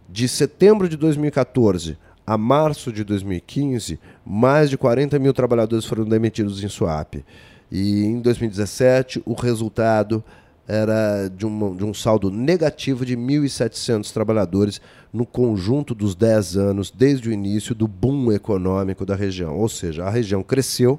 [0.08, 6.62] De setembro de 2014 a março de 2015, mais de 40 mil trabalhadores foram demitidos
[6.64, 7.24] em Suape.
[7.70, 10.22] E em 2017, o resultado
[10.68, 14.80] era de um, de um saldo negativo de 1.700 trabalhadores
[15.12, 19.56] no conjunto dos 10 anos, desde o início do boom econômico da região.
[19.56, 20.98] Ou seja, a região cresceu,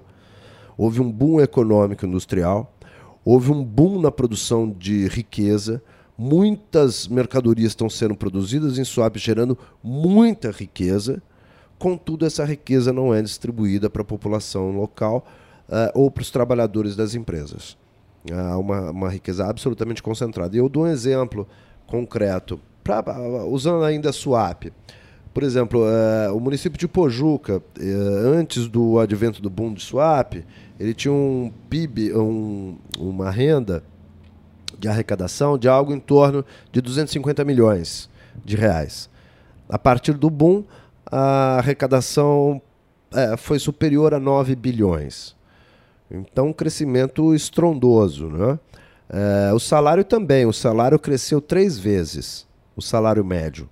[0.77, 2.73] houve um boom econômico industrial,
[3.25, 5.81] houve um boom na produção de riqueza,
[6.17, 11.21] Muitas mercadorias estão sendo produzidas em Suape, gerando muita riqueza.
[11.77, 15.27] Contudo, essa riqueza não é distribuída para a população local
[15.69, 17.77] uh, ou para os trabalhadores das empresas.
[18.31, 20.55] Há uh, uma, uma riqueza absolutamente concentrada.
[20.55, 21.47] E eu dou um exemplo
[21.85, 23.03] concreto, pra,
[23.45, 24.73] usando ainda Suape.
[25.33, 27.61] Por exemplo, uh, o município de Pojuca,
[28.35, 30.43] antes do advento do boom de Suape,
[30.79, 33.83] ele tinha um PIB, um, uma renda
[34.79, 38.09] de arrecadação de algo em torno de 250 milhões
[38.43, 39.09] de reais.
[39.69, 40.63] A partir do boom,
[41.05, 42.61] a arrecadação
[43.13, 45.36] é, foi superior a 9 bilhões.
[46.09, 48.27] Então, um crescimento estrondoso.
[48.27, 48.59] Né?
[49.09, 53.69] É, o salário também, o salário cresceu três vezes, o salário médio.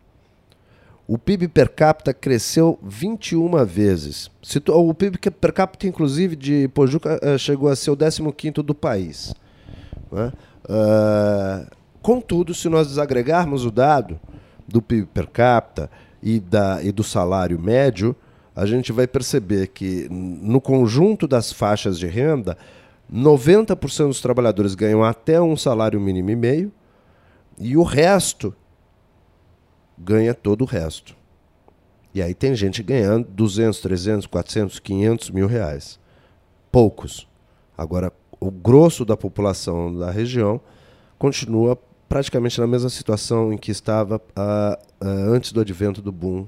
[1.07, 4.31] O PIB per capita cresceu 21 vezes.
[4.67, 9.31] O PIB per capita, inclusive, de Pojuca eh, chegou a ser o 15 do país.
[10.11, 10.33] Né?
[10.67, 11.69] Uh,
[12.01, 14.19] contudo, se nós desagregarmos o dado
[14.67, 15.91] do PIB per capita
[16.23, 18.15] e, da, e do salário médio,
[18.55, 22.57] a gente vai perceber que, no conjunto das faixas de renda,
[23.11, 26.71] 90% dos trabalhadores ganham até um salário mínimo e meio,
[27.57, 28.55] e o resto
[29.97, 31.15] ganha todo o resto.
[32.13, 35.99] E aí tem gente ganhando 200, 300, 400, 500 mil reais.
[36.71, 37.27] Poucos.
[37.77, 40.61] Agora, o grosso da população da região
[41.17, 41.77] continua
[42.07, 46.47] praticamente na mesma situação em que estava uh, uh, antes do advento do boom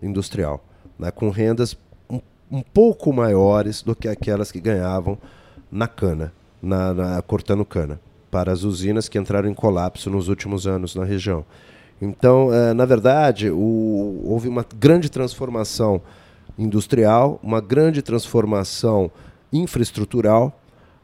[0.00, 0.64] industrial,
[1.00, 1.76] né, com rendas
[2.08, 2.20] um,
[2.52, 5.16] um, pouco maiores do que aquelas que ganhavam
[5.72, 6.32] na cana,
[6.62, 7.98] na, na, cortando cana,
[8.30, 11.44] para as usinas que entraram em colapso nos últimos anos na região.
[12.00, 16.02] Então, é, na verdade, o, houve uma grande transformação
[16.58, 19.10] industrial, uma grande transformação
[19.52, 20.60] infraestrutural,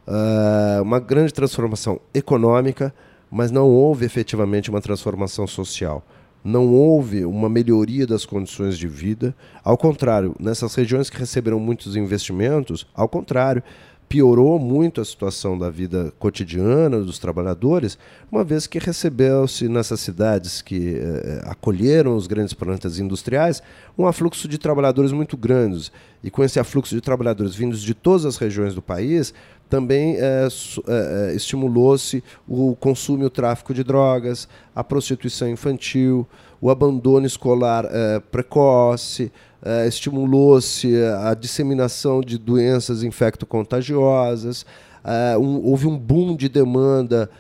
[0.07, 2.94] uh, uma grande transformação econômica,
[3.30, 6.05] mas não houve efetivamente uma transformação social.
[6.47, 9.34] Não houve uma melhoria das condições de vida.
[9.64, 13.64] Ao contrário, nessas regiões que receberam muitos investimentos, ao contrário,
[14.09, 17.99] piorou muito a situação da vida cotidiana dos trabalhadores,
[18.30, 23.61] uma vez que recebeu-se nessas cidades que eh, acolheram os grandes plantas industriais
[23.99, 25.90] um afluxo de trabalhadores muito grandes.
[26.22, 29.34] E com esse afluxo de trabalhadores vindos de todas as regiões do país,
[29.68, 30.48] também eh,
[30.86, 36.26] eh, estimulou-se o consumo e o tráfico de drogas, a prostituição infantil,
[36.60, 37.84] o abandono escolar
[38.30, 39.30] precoce,
[39.62, 40.90] uh, estimulou-se
[41.22, 47.30] a disseminação de doenças infecto-contagiosas, uh, um, houve um boom de demanda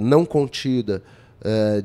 [0.00, 1.02] não contida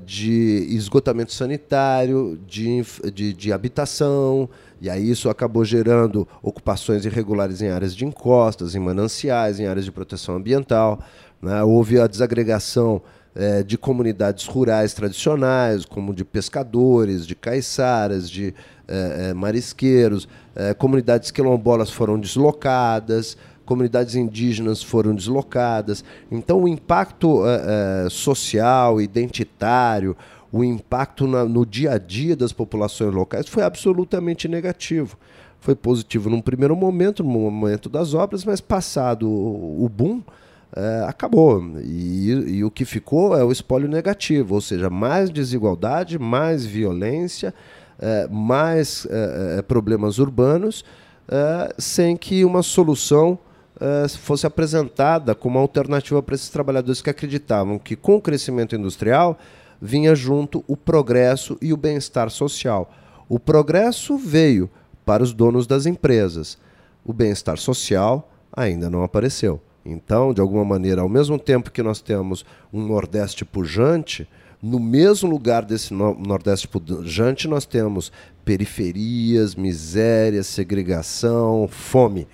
[0.05, 2.81] de esgotamento sanitário, de,
[3.13, 4.49] de, de habitação,
[4.81, 9.85] e aí isso acabou gerando ocupações irregulares em áreas de encostas, em mananciais, em áreas
[9.85, 10.99] de proteção ambiental.
[11.39, 11.61] Né?
[11.61, 12.99] Houve a desagregação
[13.35, 18.55] é, de comunidades rurais tradicionais, como de pescadores, de caiçaras, de
[18.87, 26.03] é, é, marisqueiros, é, comunidades quilombolas foram deslocadas, comunidades indígenas foram deslocadas.
[26.29, 30.17] Então, o impacto é, é, social, identitário,
[30.51, 35.17] o impacto na, no dia a dia das populações locais foi absolutamente negativo.
[35.59, 40.21] Foi positivo num primeiro momento, no momento das obras, mas passado o, o boom,
[40.75, 41.63] é, acabou.
[41.83, 47.53] E, e, o que ficou é o espólio negativo, ou seja, mais desigualdade, mais violência,
[47.99, 50.83] é, mais é, é problemas urbanos,
[51.29, 53.37] é, sem que uma solução
[53.79, 59.39] é, fosse apresentada como alternativa para esses trabalhadores que acreditavam que com o crescimento industrial
[59.81, 62.93] vinha junto o progresso e o bem-estar social.
[63.27, 64.69] O progresso veio
[65.05, 66.57] para os donos das empresas,
[67.03, 69.59] o bem-estar social ainda não apareceu.
[69.83, 74.27] Então, de alguma maneira, ao mesmo tempo que nós temos um Nordeste pujante,
[74.61, 78.11] no mesmo lugar desse Nordeste pujante, nós temos
[78.45, 82.27] periferias, miséria, segregação, fome.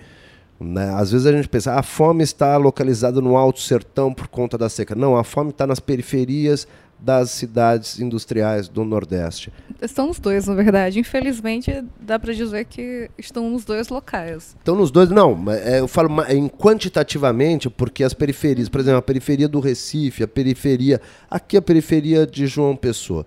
[0.59, 0.89] Né?
[0.93, 4.67] Às vezes a gente pensa, a fome está localizada no Alto Sertão por conta da
[4.67, 4.93] seca.
[4.93, 6.67] Não, a fome está nas periferias,
[6.99, 9.51] das cidades industriais do Nordeste.
[9.81, 10.99] Estão nos dois, na verdade.
[10.99, 14.55] Infelizmente, dá para dizer que estão nos dois locais.
[14.57, 15.51] Estão nos dois, não.
[15.51, 20.27] É, eu falo em quantitativamente, porque as periferias, por exemplo, a periferia do Recife, a
[20.27, 20.99] periferia.
[21.29, 23.25] Aqui a periferia de João Pessoa.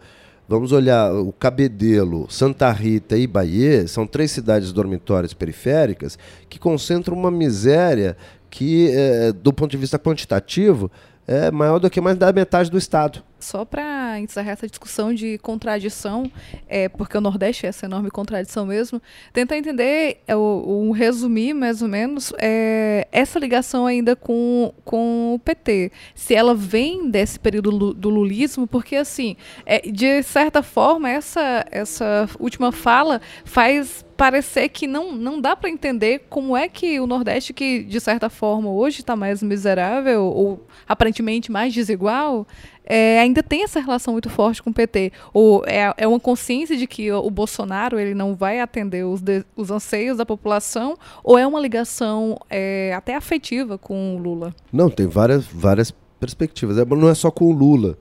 [0.49, 6.19] Vamos olhar o Cabedelo, Santa Rita e Bahia, são três cidades dormitórias periféricas
[6.49, 8.17] que concentram uma miséria
[8.51, 10.91] que, é, do ponto de vista quantitativo,
[11.25, 13.23] é maior do que mais da metade do estado.
[13.41, 16.31] Só para encerrar essa discussão de contradição,
[16.69, 19.01] é, porque o Nordeste é essa enorme contradição mesmo,
[19.33, 25.39] tentar entender, é, um resumir mais ou menos, é, essa ligação ainda com, com o
[25.39, 25.91] PT.
[26.15, 32.29] Se ela vem desse período do lulismo, porque assim, é, de certa forma, essa, essa
[32.39, 37.55] última fala faz parecer que não, não dá para entender como é que o Nordeste,
[37.55, 42.47] que de certa forma hoje está mais miserável ou aparentemente mais desigual,
[42.93, 45.13] é, ainda tem essa relação muito forte com o PT.
[45.33, 49.45] Ou é, é uma consciência de que o Bolsonaro ele não vai atender os, de,
[49.55, 54.53] os anseios da população, ou é uma ligação é, até afetiva com o Lula?
[54.73, 56.79] Não, tem várias, várias perspectivas.
[56.79, 57.97] É, não é só com o Lula.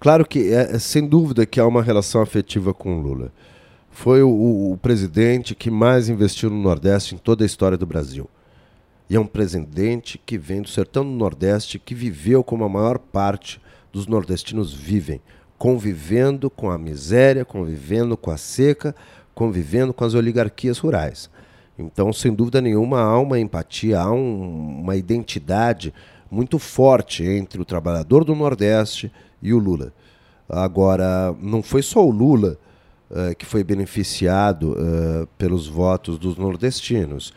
[0.00, 3.30] Claro que, é, é, sem dúvida, que há uma relação afetiva com o Lula.
[3.90, 8.26] Foi o, o presidente que mais investiu no Nordeste em toda a história do Brasil.
[9.10, 12.98] E é um presidente que vem do sertão do Nordeste, que viveu como a maior
[12.98, 13.60] parte
[13.92, 15.20] dos nordestinos vivem,
[15.58, 18.94] convivendo com a miséria, convivendo com a seca,
[19.34, 21.30] convivendo com as oligarquias rurais.
[21.78, 25.92] Então, sem dúvida nenhuma, há uma empatia, há um, uma identidade
[26.30, 29.12] muito forte entre o trabalhador do Nordeste
[29.42, 29.92] e o Lula.
[30.48, 32.58] Agora, não foi só o Lula
[33.10, 37.32] uh, que foi beneficiado uh, pelos votos dos nordestinos.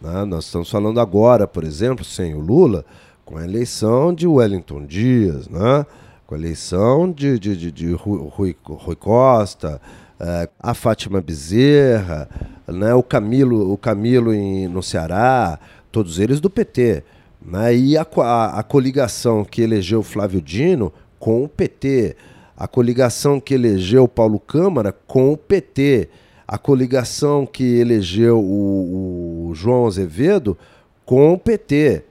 [0.00, 0.24] Né?
[0.24, 2.84] Nós estamos falando agora, por exemplo, sem o Lula,
[3.26, 5.84] com a eleição de Wellington Dias, né?
[6.26, 9.80] com a eleição de, de, de, de Rui, Rui Costa,
[10.20, 12.28] uh, a Fátima Bezerra,
[12.68, 12.94] né?
[12.94, 15.58] o Camilo, o Camilo em, no Ceará,
[15.90, 17.02] todos eles do PT.
[17.44, 17.76] Né?
[17.76, 22.16] E a, a, a coligação que elegeu Flávio Dino com o PT,
[22.56, 26.08] a coligação que elegeu Paulo Câmara com o PT,
[26.46, 30.56] a coligação que elegeu o, o João Azevedo
[31.04, 32.04] com o PT.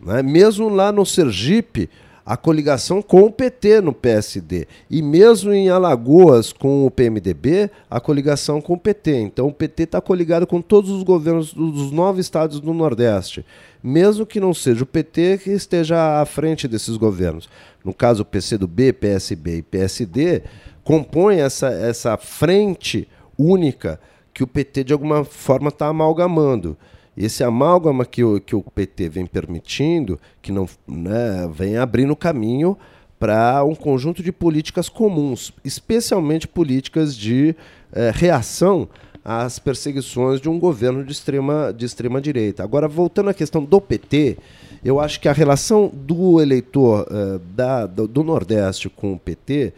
[0.00, 0.22] Né?
[0.22, 1.88] Mesmo lá no Sergipe,
[2.28, 4.68] a coligação com o PT no PSD.
[4.90, 9.16] E mesmo em Alagoas com o PMDB, a coligação com o PT.
[9.16, 13.46] Então o PT está coligado com todos os governos dos nove estados do Nordeste.
[13.82, 17.48] Mesmo que não seja o PT que esteja à frente desses governos.
[17.82, 20.42] No caso, o PCdoB, PSB e PSD
[20.84, 23.98] compõem essa, essa frente única
[24.34, 26.76] que o PT de alguma forma está amalgamando.
[27.18, 32.78] Esse amálgama que o, que o PT vem permitindo, que não né, vem abrindo caminho
[33.18, 37.56] para um conjunto de políticas comuns, especialmente políticas de
[37.92, 38.88] eh, reação
[39.24, 42.62] às perseguições de um governo de extrema, de extrema direita.
[42.62, 44.38] Agora, voltando à questão do PT,
[44.84, 49.72] eu acho que a relação do eleitor eh, da, do, do Nordeste com o PT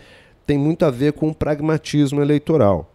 [0.47, 2.90] tem muito a ver com o pragmatismo eleitoral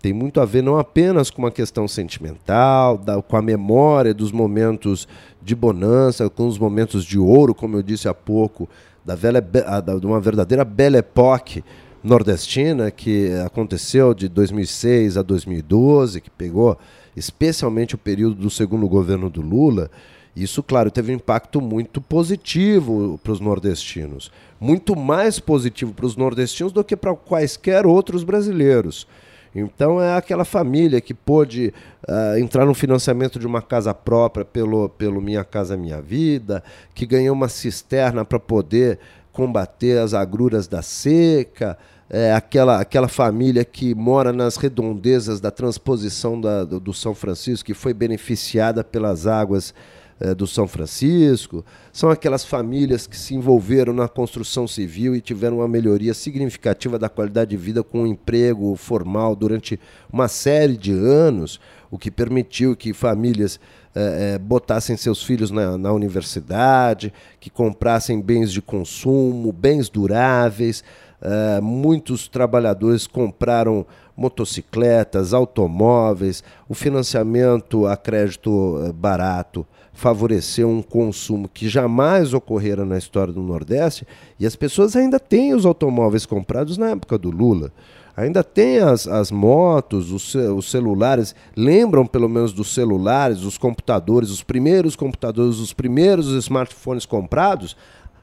[0.00, 4.30] tem muito a ver não apenas com uma questão sentimental, da, com a memória dos
[4.30, 5.08] momentos
[5.42, 8.68] de bonança, com os momentos de ouro, como eu disse há pouco,
[9.04, 11.64] da velha, de uma verdadeira belle époque
[12.02, 16.78] nordestina que aconteceu de 2006 a 2012, que pegou
[17.16, 19.90] especialmente o período do segundo governo do Lula.
[20.36, 24.30] Isso, claro, teve um impacto muito positivo para os nordestinos,
[24.60, 29.06] muito mais positivo para os nordestinos do que para quaisquer outros brasileiros.
[29.54, 31.72] Então é aquela família que pôde
[32.08, 36.62] uh, entrar no financiamento de uma casa própria pelo, pelo Minha Casa Minha Vida,
[36.94, 38.98] que ganhou uma cisterna para poder
[39.32, 41.78] combater as agruras da seca,
[42.10, 47.66] é aquela, aquela família que mora nas redondezas da transposição da, do, do São Francisco,
[47.66, 49.74] que foi beneficiada pelas águas
[50.20, 55.58] é, do São Francisco, são aquelas famílias que se envolveram na construção civil e tiveram
[55.58, 59.78] uma melhoria significativa da qualidade de vida com um emprego formal durante
[60.12, 61.60] uma série de anos,
[61.90, 63.58] o que permitiu que famílias
[63.94, 70.84] é, é, botassem seus filhos na, na universidade, que comprassem bens de consumo, bens duráveis.
[71.20, 73.84] Uh, muitos trabalhadores compraram
[74.16, 83.32] motocicletas, automóveis, o financiamento a crédito barato favoreceu um consumo que jamais ocorrera na história
[83.32, 84.06] do Nordeste,
[84.38, 87.72] e as pessoas ainda têm os automóveis comprados na época do Lula.
[88.16, 94.30] Ainda tem as, as motos, os, os celulares, lembram pelo menos dos celulares, os computadores,
[94.30, 97.76] os primeiros computadores, os primeiros smartphones comprados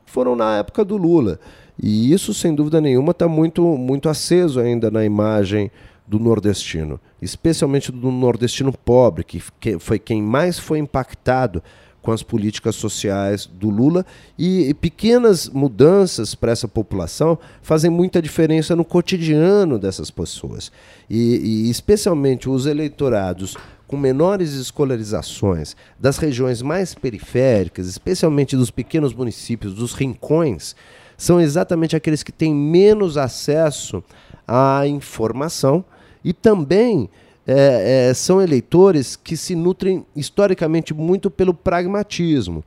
[0.05, 1.39] foram na época do Lula.
[1.81, 5.69] E isso, sem dúvida nenhuma, está muito, muito aceso ainda na imagem
[6.07, 9.41] do nordestino, especialmente do nordestino pobre, que,
[9.79, 11.63] foi quem mais foi impactado
[12.05, 14.05] com as políticas sociais do Lula.
[14.37, 20.71] E, e pequenas mudanças para essa população fazem muita diferença no cotidiano dessas pessoas.
[21.09, 23.57] E, e especialmente os eleitorados
[23.87, 30.75] com menores escolarizações das regiões mais periféricas, especialmente dos pequenos municípios, dos rincões,
[31.17, 34.03] são exatamente aqueles que têm menos acesso
[34.47, 35.83] à informação
[36.23, 37.09] e também
[37.47, 42.63] é, é, são eleitores que se nutrem historicamente muito pelo pragmatismo.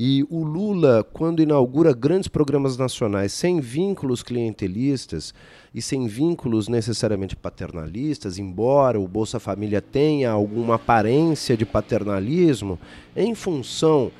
[0.00, 5.34] E o Lula, quando inaugura grandes programas nacionais sem vínculos clientelistas
[5.74, 12.78] e sem vínculos necessariamente paternalistas, embora o Bolsa Família tenha alguma aparência de paternalismo,
[13.16, 14.12] em função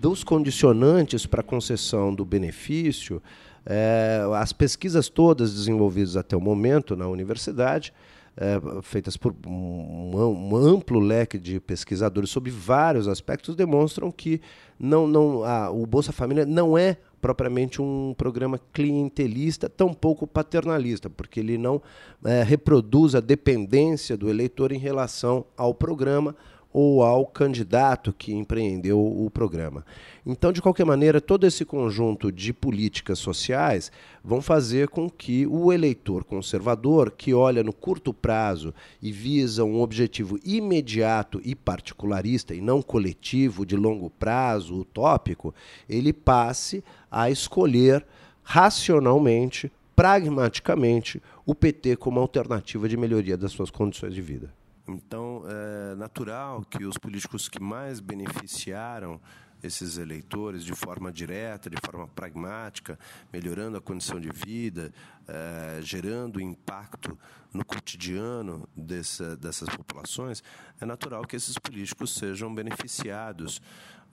[0.00, 3.22] dos condicionantes para concessão do benefício,
[3.64, 7.92] é, as pesquisas todas desenvolvidas até o momento na universidade
[8.36, 14.42] é, feitas por um, um, amplo leque de pesquisadores sobre vários aspectos, demonstram que
[14.78, 21.40] não, não, a, o Bolsa Família não é propriamente um programa clientelista, tampouco paternalista, porque
[21.40, 21.80] ele não
[22.22, 26.36] é, reproduz a dependência do eleitor em relação ao programa
[26.78, 29.82] ou ao candidato que empreendeu o programa.
[30.26, 33.90] Então, de qualquer maneira, todo esse conjunto de políticas sociais
[34.22, 39.80] vão fazer com que o eleitor conservador, que olha no curto prazo e visa um
[39.80, 45.54] objetivo imediato e particularista e não coletivo, de longo prazo, utópico,
[45.88, 48.04] ele passe a escolher
[48.42, 54.52] racionalmente, pragmaticamente, o PT como alternativa de melhoria das suas condições de vida.
[54.88, 59.20] Então, é natural que os políticos que mais beneficiaram
[59.62, 62.98] esses eleitores de forma direta, de forma pragmática,
[63.32, 64.92] melhorando a condição de vida,
[65.26, 67.18] é, gerando impacto
[67.56, 70.42] no cotidiano dessa, dessas populações,
[70.80, 73.60] é natural que esses políticos sejam beneficiados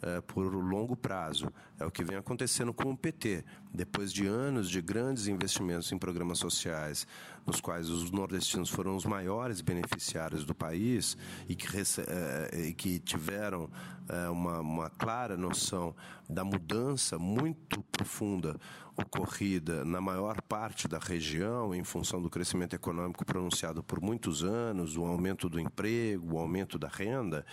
[0.03, 1.51] é, por longo prazo.
[1.79, 3.43] É o que vem acontecendo com o PT.
[3.73, 7.07] Depois de anos de grandes investimentos em programas sociais,
[7.45, 11.17] nos quais os nordestinos foram os maiores beneficiários do país
[11.47, 13.69] e que, é, e que tiveram
[14.07, 15.95] é, uma, uma clara noção
[16.29, 18.59] da mudança muito profunda
[18.95, 24.95] ocorrida na maior parte da região, em função do crescimento econômico pronunciado por muitos anos,
[24.95, 27.45] o aumento do emprego, o aumento da renda.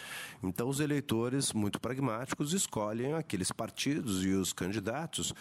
[0.42, 5.34] Então, os eleitores, muito pragmáticos, escolhem aqueles partidos e os candidatos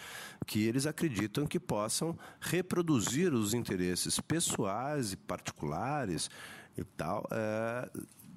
[0.46, 6.30] que eles acreditam que possam reproduzir os interesses pessoais e particulares
[6.76, 7.26] e tal.
[7.30, 7.90] É,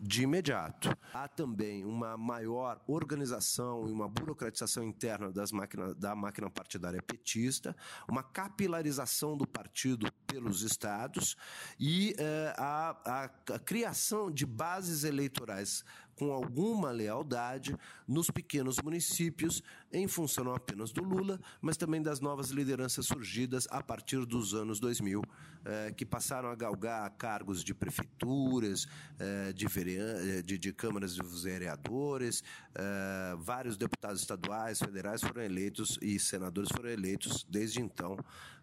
[0.03, 0.95] de imediato.
[1.13, 7.73] Há também uma maior organização e uma burocratização interna das máquina, da máquina partidária petista,
[8.07, 11.37] uma capilarização do partido pelos estados
[11.79, 13.23] e eh, a, a,
[13.55, 15.85] a criação de bases eleitorais
[16.15, 17.75] com alguma lealdade
[18.07, 19.63] nos pequenos municípios,
[19.93, 24.55] em função não apenas do Lula, mas também das novas lideranças surgidas a partir dos
[24.55, 25.21] anos 2000,
[25.65, 28.87] eh, que passaram a galgar cargos de prefeituras,
[29.19, 32.43] eh, de, eh, de, de, câmaras de vereadores,
[33.37, 38.17] vários deputados estaduais, federais foram eleitos e senadores foram eleitos desde então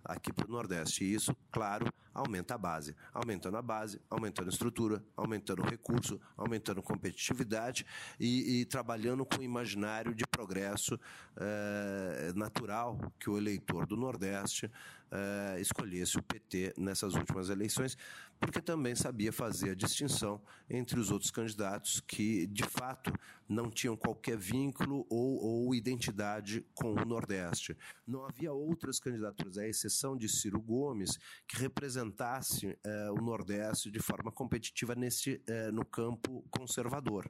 [0.05, 1.05] aqui para o Nordeste.
[1.05, 2.95] E isso, claro, aumenta a base.
[3.13, 7.87] Aumentando a base, aumentando a estrutura, aumentando o recurso, aumentando a competitividade
[8.19, 10.99] e, e trabalhando com o imaginário de progresso
[11.37, 14.71] eh, natural que o eleitor do Nordeste
[15.13, 17.97] eh, escolhesse o PT nessas últimas eleições,
[18.39, 23.13] porque também sabia fazer a distinção entre os outros candidatos que, de fato,
[23.49, 27.77] não tinham qualquer vínculo ou, ou identidade com o Nordeste.
[28.07, 31.19] Não havia outras candidaturas, à exceção de Ciro Gomes,
[31.49, 37.29] que representasse eh, o Nordeste de forma competitiva neste, eh, no campo conservador.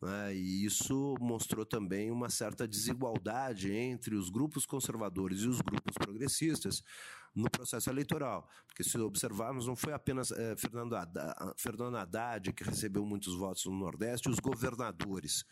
[0.00, 0.34] Né?
[0.34, 6.82] E isso mostrou também uma certa desigualdade entre os grupos conservadores e os grupos progressistas
[7.34, 8.48] no processo eleitoral.
[8.66, 13.64] Porque, se observarmos, não foi apenas é, Fernando, Haddad, Fernando Haddad que recebeu muitos votos
[13.66, 15.44] no Nordeste, os governadores.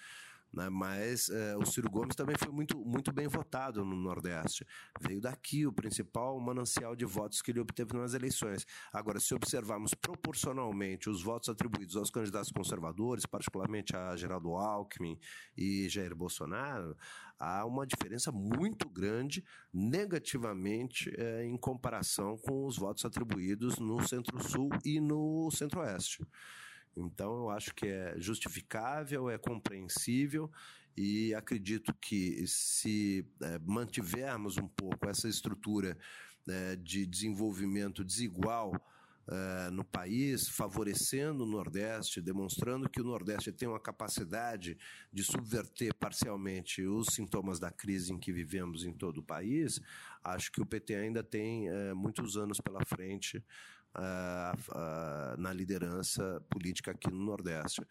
[0.53, 0.69] Né?
[0.71, 4.67] Mas é, o Ciro Gomes também foi muito, muito bem votado no Nordeste.
[5.01, 8.67] Veio daqui o principal manancial de votos que ele obteve nas eleições.
[8.93, 15.19] Agora, se observarmos proporcionalmente os votos atribuídos aos candidatos conservadores, particularmente a Geraldo Alckmin
[15.57, 16.97] e Jair Bolsonaro,
[17.39, 24.71] há uma diferença muito grande negativamente é, em comparação com os votos atribuídos no Centro-Sul
[24.85, 26.27] e no Centro-Oeste.
[26.97, 30.51] Então, eu acho que é justificável, é compreensível
[30.97, 35.97] e acredito que se é, mantivermos um pouco essa estrutura
[36.49, 38.73] é, de desenvolvimento desigual
[39.29, 44.79] é, no país, favorecendo o Nordeste, demonstrando que o Nordeste tem uma capacidade
[45.13, 49.81] de subverter parcialmente os sintomas da crise em que vivemos em todo o país,
[50.23, 53.45] acho que o PT ainda tem é, muitos anos pela frente
[53.99, 57.83] uh, na liderança política aqui no Nordeste.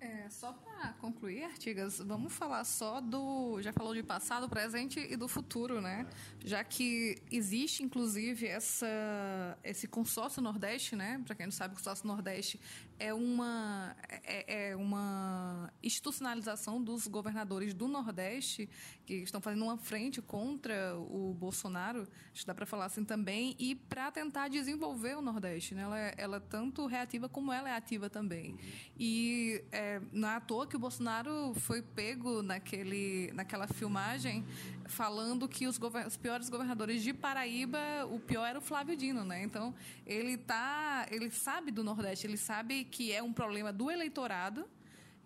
[0.00, 3.60] É, só para concluir, Artigas, vamos falar só do.
[3.60, 6.06] Já falou de passado, presente e do futuro, né?
[6.44, 11.20] Já que existe, inclusive, essa, esse consórcio Nordeste, né?
[11.26, 12.60] Para quem não sabe, o consórcio Nordeste
[12.96, 18.68] é uma, é, é, uma institucionalização dos governadores do Nordeste
[19.04, 22.02] que estão fazendo uma frente contra o Bolsonaro,
[22.32, 25.74] acho que dá para falar assim também, e para tentar desenvolver o Nordeste.
[25.74, 25.82] Né?
[25.82, 28.56] Ela, é, ela é tanto reativa como ela é ativa também.
[28.96, 29.64] E.
[29.72, 34.44] É, não é à toa que o Bolsonaro foi pego naquele, naquela filmagem
[34.86, 37.78] falando que os, os, piores governadores de Paraíba,
[38.10, 39.42] o pior era o Flávio Dino, né?
[39.42, 39.74] Então,
[40.06, 44.66] ele tá, ele sabe do Nordeste, ele sabe que é um problema do eleitorado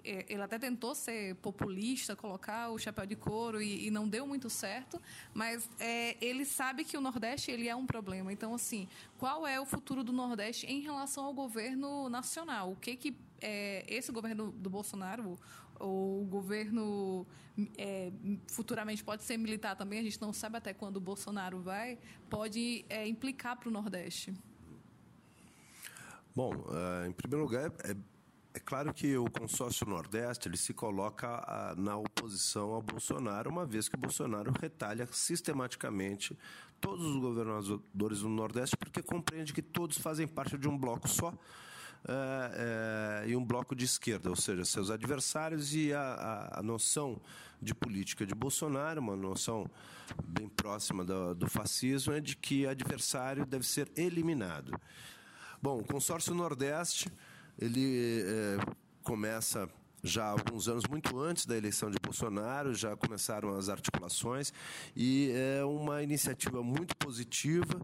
[0.04, 4.26] é, ele até tentou ser populista, colocar o chapéu de couro e, e não deu
[4.26, 5.00] muito certo,
[5.32, 8.32] mas é, ele sabe que o Nordeste ele é um problema.
[8.32, 12.72] Então, assim, qual é o futuro do Nordeste em relação ao governo nacional?
[12.72, 15.38] O que que é, esse governo do Bolsonaro,
[15.78, 17.26] ou o governo
[17.76, 18.12] é,
[18.46, 21.98] futuramente pode ser militar também, a gente não sabe até quando o Bolsonaro vai,
[22.30, 24.32] pode é, implicar para o Nordeste?
[26.34, 27.94] Bom, uh, em primeiro lugar, é,
[28.54, 33.88] é claro que o consórcio Nordeste ele se coloca na oposição ao Bolsonaro, uma vez
[33.88, 36.36] que o Bolsonaro retalha sistematicamente
[36.80, 41.32] todos os governadores do Nordeste, porque compreende que todos fazem parte de um bloco só.
[42.08, 46.62] É, é, e um bloco de esquerda, ou seja, seus adversários e a, a, a,
[46.62, 47.20] noção
[47.60, 49.70] de política de Bolsonaro, uma noção
[50.24, 54.72] bem próxima do, do fascismo, é de que adversário deve ser eliminado.
[55.62, 57.08] Bom, o consórcio Nordeste
[57.56, 58.58] ele é,
[59.04, 59.68] começa
[60.02, 64.52] já há alguns anos, muito antes da eleição de Bolsonaro, já começaram as articulações
[64.96, 67.80] e é uma iniciativa muito positiva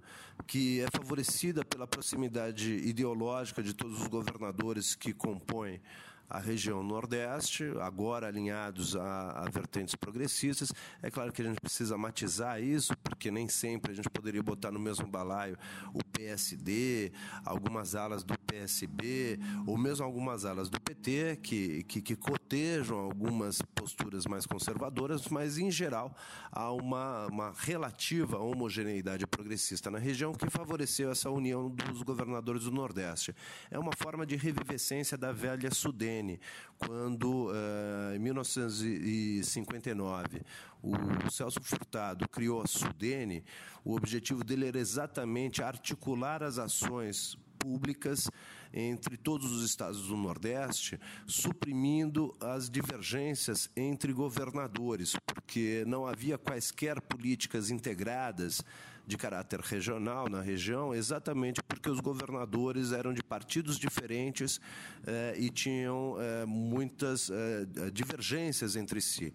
[0.47, 5.81] que é favorecida pela proximidade ideológica de todos os governadores que compõem
[6.29, 10.73] a região Nordeste, agora alinhados a, a, vertentes progressistas.
[11.03, 14.71] É claro que a gente precisa matizar isso, porque nem sempre a gente poderia botar
[14.71, 15.57] no mesmo balaio
[15.95, 17.13] o PSD,
[17.45, 23.61] algumas alas do PSB, ou mesmo algumas alas do PT, que, que, que cotejam algumas
[23.75, 26.17] posturas mais conservadoras, mas, em geral,
[26.51, 32.71] há uma, uma relativa homogeneidade progressista na região que favoreceu essa união dos governadores do
[32.71, 33.35] Nordeste.
[33.71, 36.41] É uma forma de revivescência da velha Sudene,
[36.79, 40.41] quando, uh, em 1959,
[40.83, 43.45] o Celso Furtado criou a Sudene,
[43.85, 48.31] o objetivo dele era exatamente articular as ações públicas
[48.73, 57.01] entre todos os estados do Nordeste, suprimindo as divergências entre governadores, porque não havia quaisquer
[57.01, 58.63] políticas integradas
[59.09, 64.61] de caráter regional na região, exatamente porque os governadores eram de partidos diferentes
[65.07, 69.33] eh, e tinham eh, muitas eh, divergências entre si.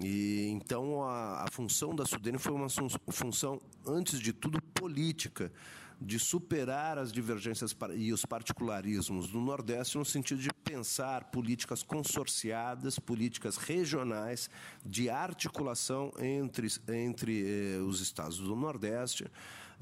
[0.00, 2.68] E então a, a função da Sudene foi uma
[3.08, 5.52] função, antes de tudo, política,
[6.00, 12.98] de superar as divergências e os particularismos do Nordeste no sentido de pensar políticas consorciadas,
[12.98, 14.48] políticas regionais
[14.84, 19.26] de articulação entre, entre eh, os estados do Nordeste,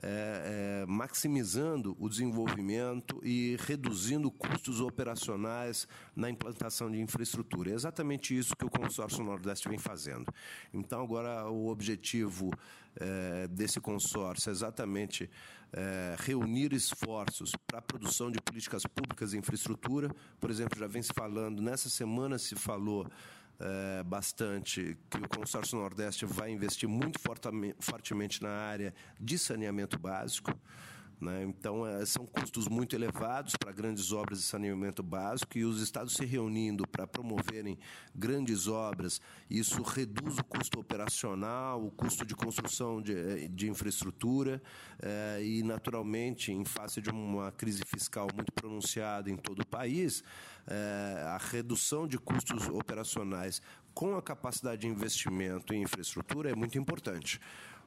[0.03, 7.71] eh, eh, maximizando o desenvolvimento e reduzindo custos operacionais na implantação de infraestrutura.
[7.71, 10.27] É exatamente isso que o consórcio Nordeste vem fazendo.
[10.73, 12.51] Então, agora, o objetivo
[12.99, 15.31] eh, desse consórcio é exatamente
[15.73, 20.11] eh, reunir esforços para a produção de políticas públicas e infraestrutura.
[20.41, 23.07] Por exemplo, já vem se falando, nessa semana se falou
[23.59, 27.19] é, bastante que o consórcio Nordeste vai investir muito
[27.81, 30.53] fortemente na área de saneamento básico.
[31.21, 31.45] Né?
[31.45, 36.15] Então, é, são custos muito elevados para grandes obras de saneamento básico e os estados
[36.15, 37.79] se reunindo para promoverem
[38.15, 44.63] grandes obras, isso reduz o custo operacional, o custo de construção de, é, de infraestrutura
[45.01, 50.23] é, e, naturalmente, em face de uma crise fiscal muito pronunciada em todo o país,
[50.67, 53.63] é, a redução de custos operacionais
[53.95, 57.41] com a capacidade de investimento em infraestrutura é muito importante.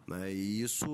[0.09, 0.33] Né?
[0.33, 0.87] E isso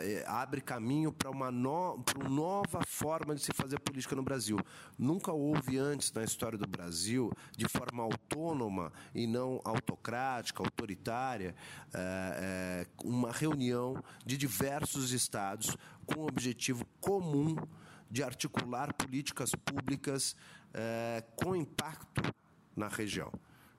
[0.00, 4.58] é, abre caminho para uma, no, uma nova forma de se fazer política no Brasil.
[4.98, 11.54] Nunca houve antes na história do Brasil, de forma autônoma e não autocrática, autoritária,
[11.92, 15.76] é, é, uma reunião de diversos estados
[16.06, 17.54] com o objetivo comum
[18.10, 20.34] de articular políticas públicas
[20.72, 22.22] é, com impacto
[22.74, 23.30] na região.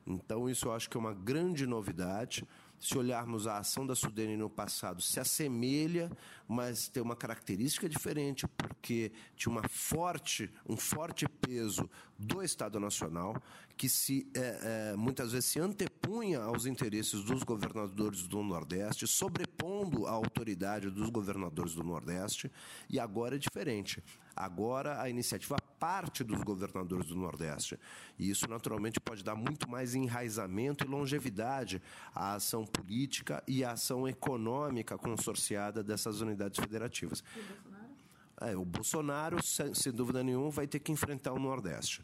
[0.05, 2.45] Então, isso eu acho que é uma grande novidade
[2.83, 6.11] se olharmos a ação da Sudene no passado, se assemelha,
[6.45, 11.89] mas tem uma característica diferente, porque tinha uma forte, um forte peso
[12.19, 13.41] do Estado Nacional,
[13.77, 20.05] que se é, é, muitas vezes se antepunha aos interesses dos governadores do Nordeste, sobrepondo
[20.05, 22.51] a autoridade dos governadores do Nordeste,
[22.89, 24.03] e agora é diferente.
[24.35, 27.79] Agora a iniciativa parte dos governadores do Nordeste.
[28.17, 31.81] E isso, naturalmente, pode dar muito mais enraizamento e longevidade
[32.15, 37.23] à ação política e à ação econômica consorciada dessas unidades federativas.
[37.35, 37.93] E o Bolsonaro?
[38.41, 42.03] É, o Bolsonaro, sem, sem dúvida nenhuma, vai ter que enfrentar o Nordeste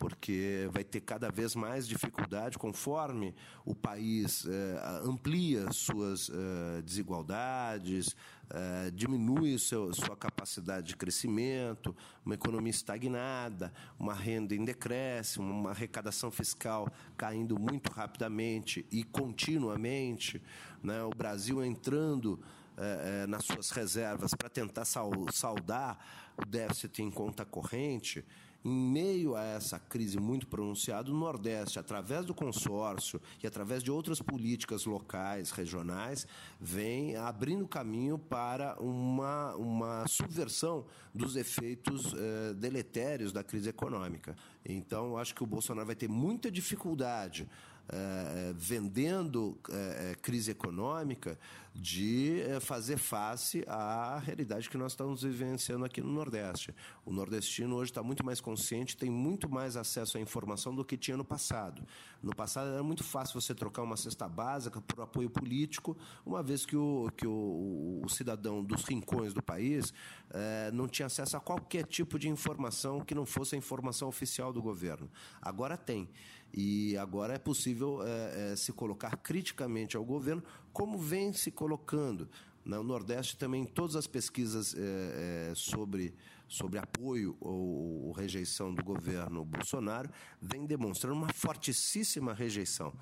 [0.00, 3.34] porque vai ter cada vez mais dificuldade conforme
[3.66, 8.16] o país eh, amplia suas eh, desigualdades,
[8.48, 11.94] eh, diminui seu, sua capacidade de crescimento,
[12.24, 20.42] uma economia estagnada, uma renda em decréscimo, uma arrecadação fiscal caindo muito rapidamente e continuamente,
[20.82, 21.04] né?
[21.04, 22.40] o Brasil entrando
[22.78, 25.98] eh, eh, nas suas reservas para tentar saldar
[26.34, 28.24] o déficit em conta corrente
[28.64, 33.90] em meio a essa crise muito pronunciada, o Nordeste, através do consórcio e através de
[33.90, 36.26] outras políticas locais, regionais,
[36.60, 40.84] vem abrindo caminho para uma, uma subversão
[41.14, 44.36] dos efeitos eh, deletérios da crise econômica.
[44.64, 47.48] Então, acho que o Bolsonaro vai ter muita dificuldade
[47.88, 51.38] eh, vendendo eh, crise econômica
[51.74, 56.74] de eh, fazer face à realidade que nós estamos vivenciando aqui no Nordeste.
[57.06, 60.96] O nordestino hoje está muito mais consciente, tem muito mais acesso à informação do que
[60.96, 61.82] tinha no passado.
[62.22, 65.96] No passado era muito fácil você trocar uma cesta básica por apoio político,
[66.26, 69.94] uma vez que o, que o, o cidadão dos rincões do país
[70.30, 74.52] eh, não tinha acesso a qualquer tipo de informação que não fosse a informação oficial
[74.52, 75.08] do governo.
[75.40, 76.08] Agora tem.
[76.52, 82.28] E agora é possível é, é, se colocar criticamente ao governo, como vem se colocando.
[82.64, 86.14] No Nordeste também, todas as pesquisas é, sobre,
[86.46, 90.10] sobre apoio ou, ou rejeição do governo Bolsonaro
[90.40, 92.92] vêm demonstrando uma fortíssima rejeição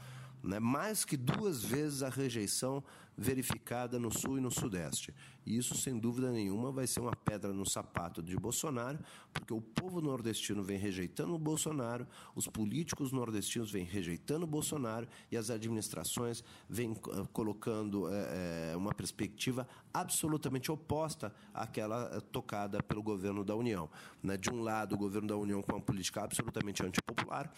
[0.42, 2.82] né, mais que duas vezes a rejeição
[3.18, 5.12] verificada no Sul e no Sudeste.
[5.44, 8.98] E isso, sem dúvida nenhuma, vai ser uma pedra no sapato de Bolsonaro,
[9.32, 12.06] porque o povo nordestino vem rejeitando o Bolsonaro,
[12.36, 18.94] os políticos nordestinos vêm rejeitando o Bolsonaro e as administrações vêm uh, colocando uh, uma
[18.94, 23.90] perspectiva absolutamente oposta àquela tocada pelo governo da União.
[24.22, 24.36] Né?
[24.36, 27.52] De um lado, o governo da União com uma política absolutamente antipopular,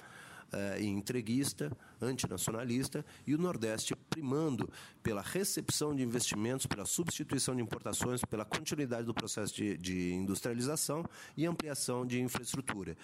[0.55, 4.71] uh, entreguista, antinacionalista, e o Nordeste primando
[5.03, 11.05] pela recepção de investimentos, pela substituição de importações, pela continuidade do processo de, de industrialização
[11.37, 12.97] e ampliação de infraestrutura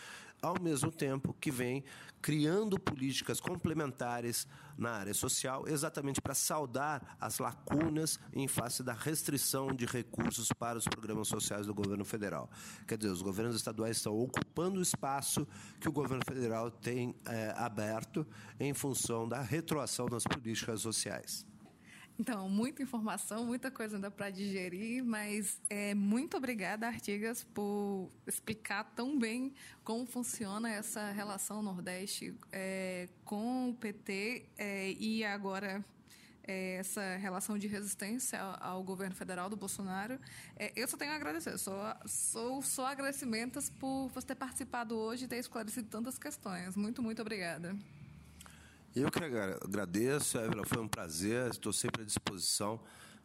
[0.43, 1.85] ao mesmo tempo que vem
[2.21, 4.47] criando políticas complementares
[4.77, 10.77] na área social, exatamente para saldar as lacunas em face da restrição de recursos para
[10.77, 12.51] os programas sociais do governo federal.
[12.87, 15.47] Quer dizer, os governos estaduais estão ocupando o espaço
[15.81, 18.27] que o governo federal tem é, aberto
[18.59, 18.86] em função
[19.29, 21.47] da retroação das políticas sociais.
[22.19, 28.85] Então, muita informação, muita coisa ainda para digerir, mas é, muito obrigada, Artigas, por explicar
[28.97, 29.53] tão bem
[29.85, 35.85] como funciona essa relação Nordeste é, com o PT é, e agora
[36.47, 40.19] é, essa relação de resistência ao, governo federal do Bolsonaro.
[40.57, 45.25] É, eu só tenho a agradecer, só, sou só agradecimentos por você ter participado hoje
[45.25, 46.77] e ter esclarecido tantas questões.
[46.77, 47.77] Muito, muito obrigada.
[48.99, 52.81] Eu que agradeço, Évila, foi um prazer, estou sempre à disposição.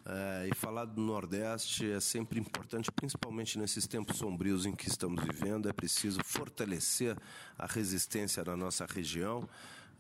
[0.06, 5.24] É, e falar do Nordeste é sempre importante, principalmente nesses tempos sombrios em que estamos
[5.24, 5.70] vivendo.
[5.70, 7.16] É preciso fortalecer
[7.58, 9.48] a resistência da nossa região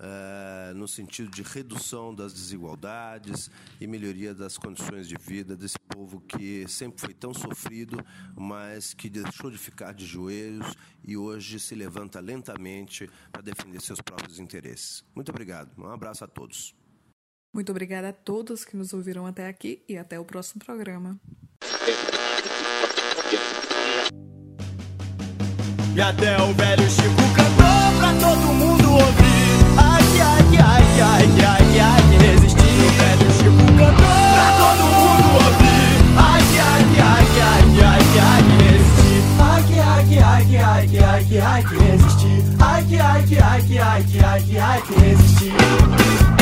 [0.01, 3.49] uh, no sentido de redução das desigualdades
[3.79, 8.03] e melhoria das condições de vida desse povo que sempre foi tão sofrido,
[8.35, 14.01] mas que deixou de ficar de joelhos e hoje se levanta lentamente para defender seus
[14.01, 15.03] próprios interesses.
[15.15, 15.71] Muito obrigado.
[15.77, 16.75] Um abraço a todos.
[17.53, 21.19] Muito obrigada a todos que nos ouviram até aqui e até o próximo programa.
[25.93, 29.30] E até o velho Chico cantou pra todo mundo ouvir.
[29.77, 31.81] Ai, ai, ai, ai, ai,
[35.21, 35.91] ouvir.
[39.39, 40.57] Ai, ai, ai,
[41.03, 42.43] ai, ai, resistir.
[42.59, 46.40] Ai, ai, resistir.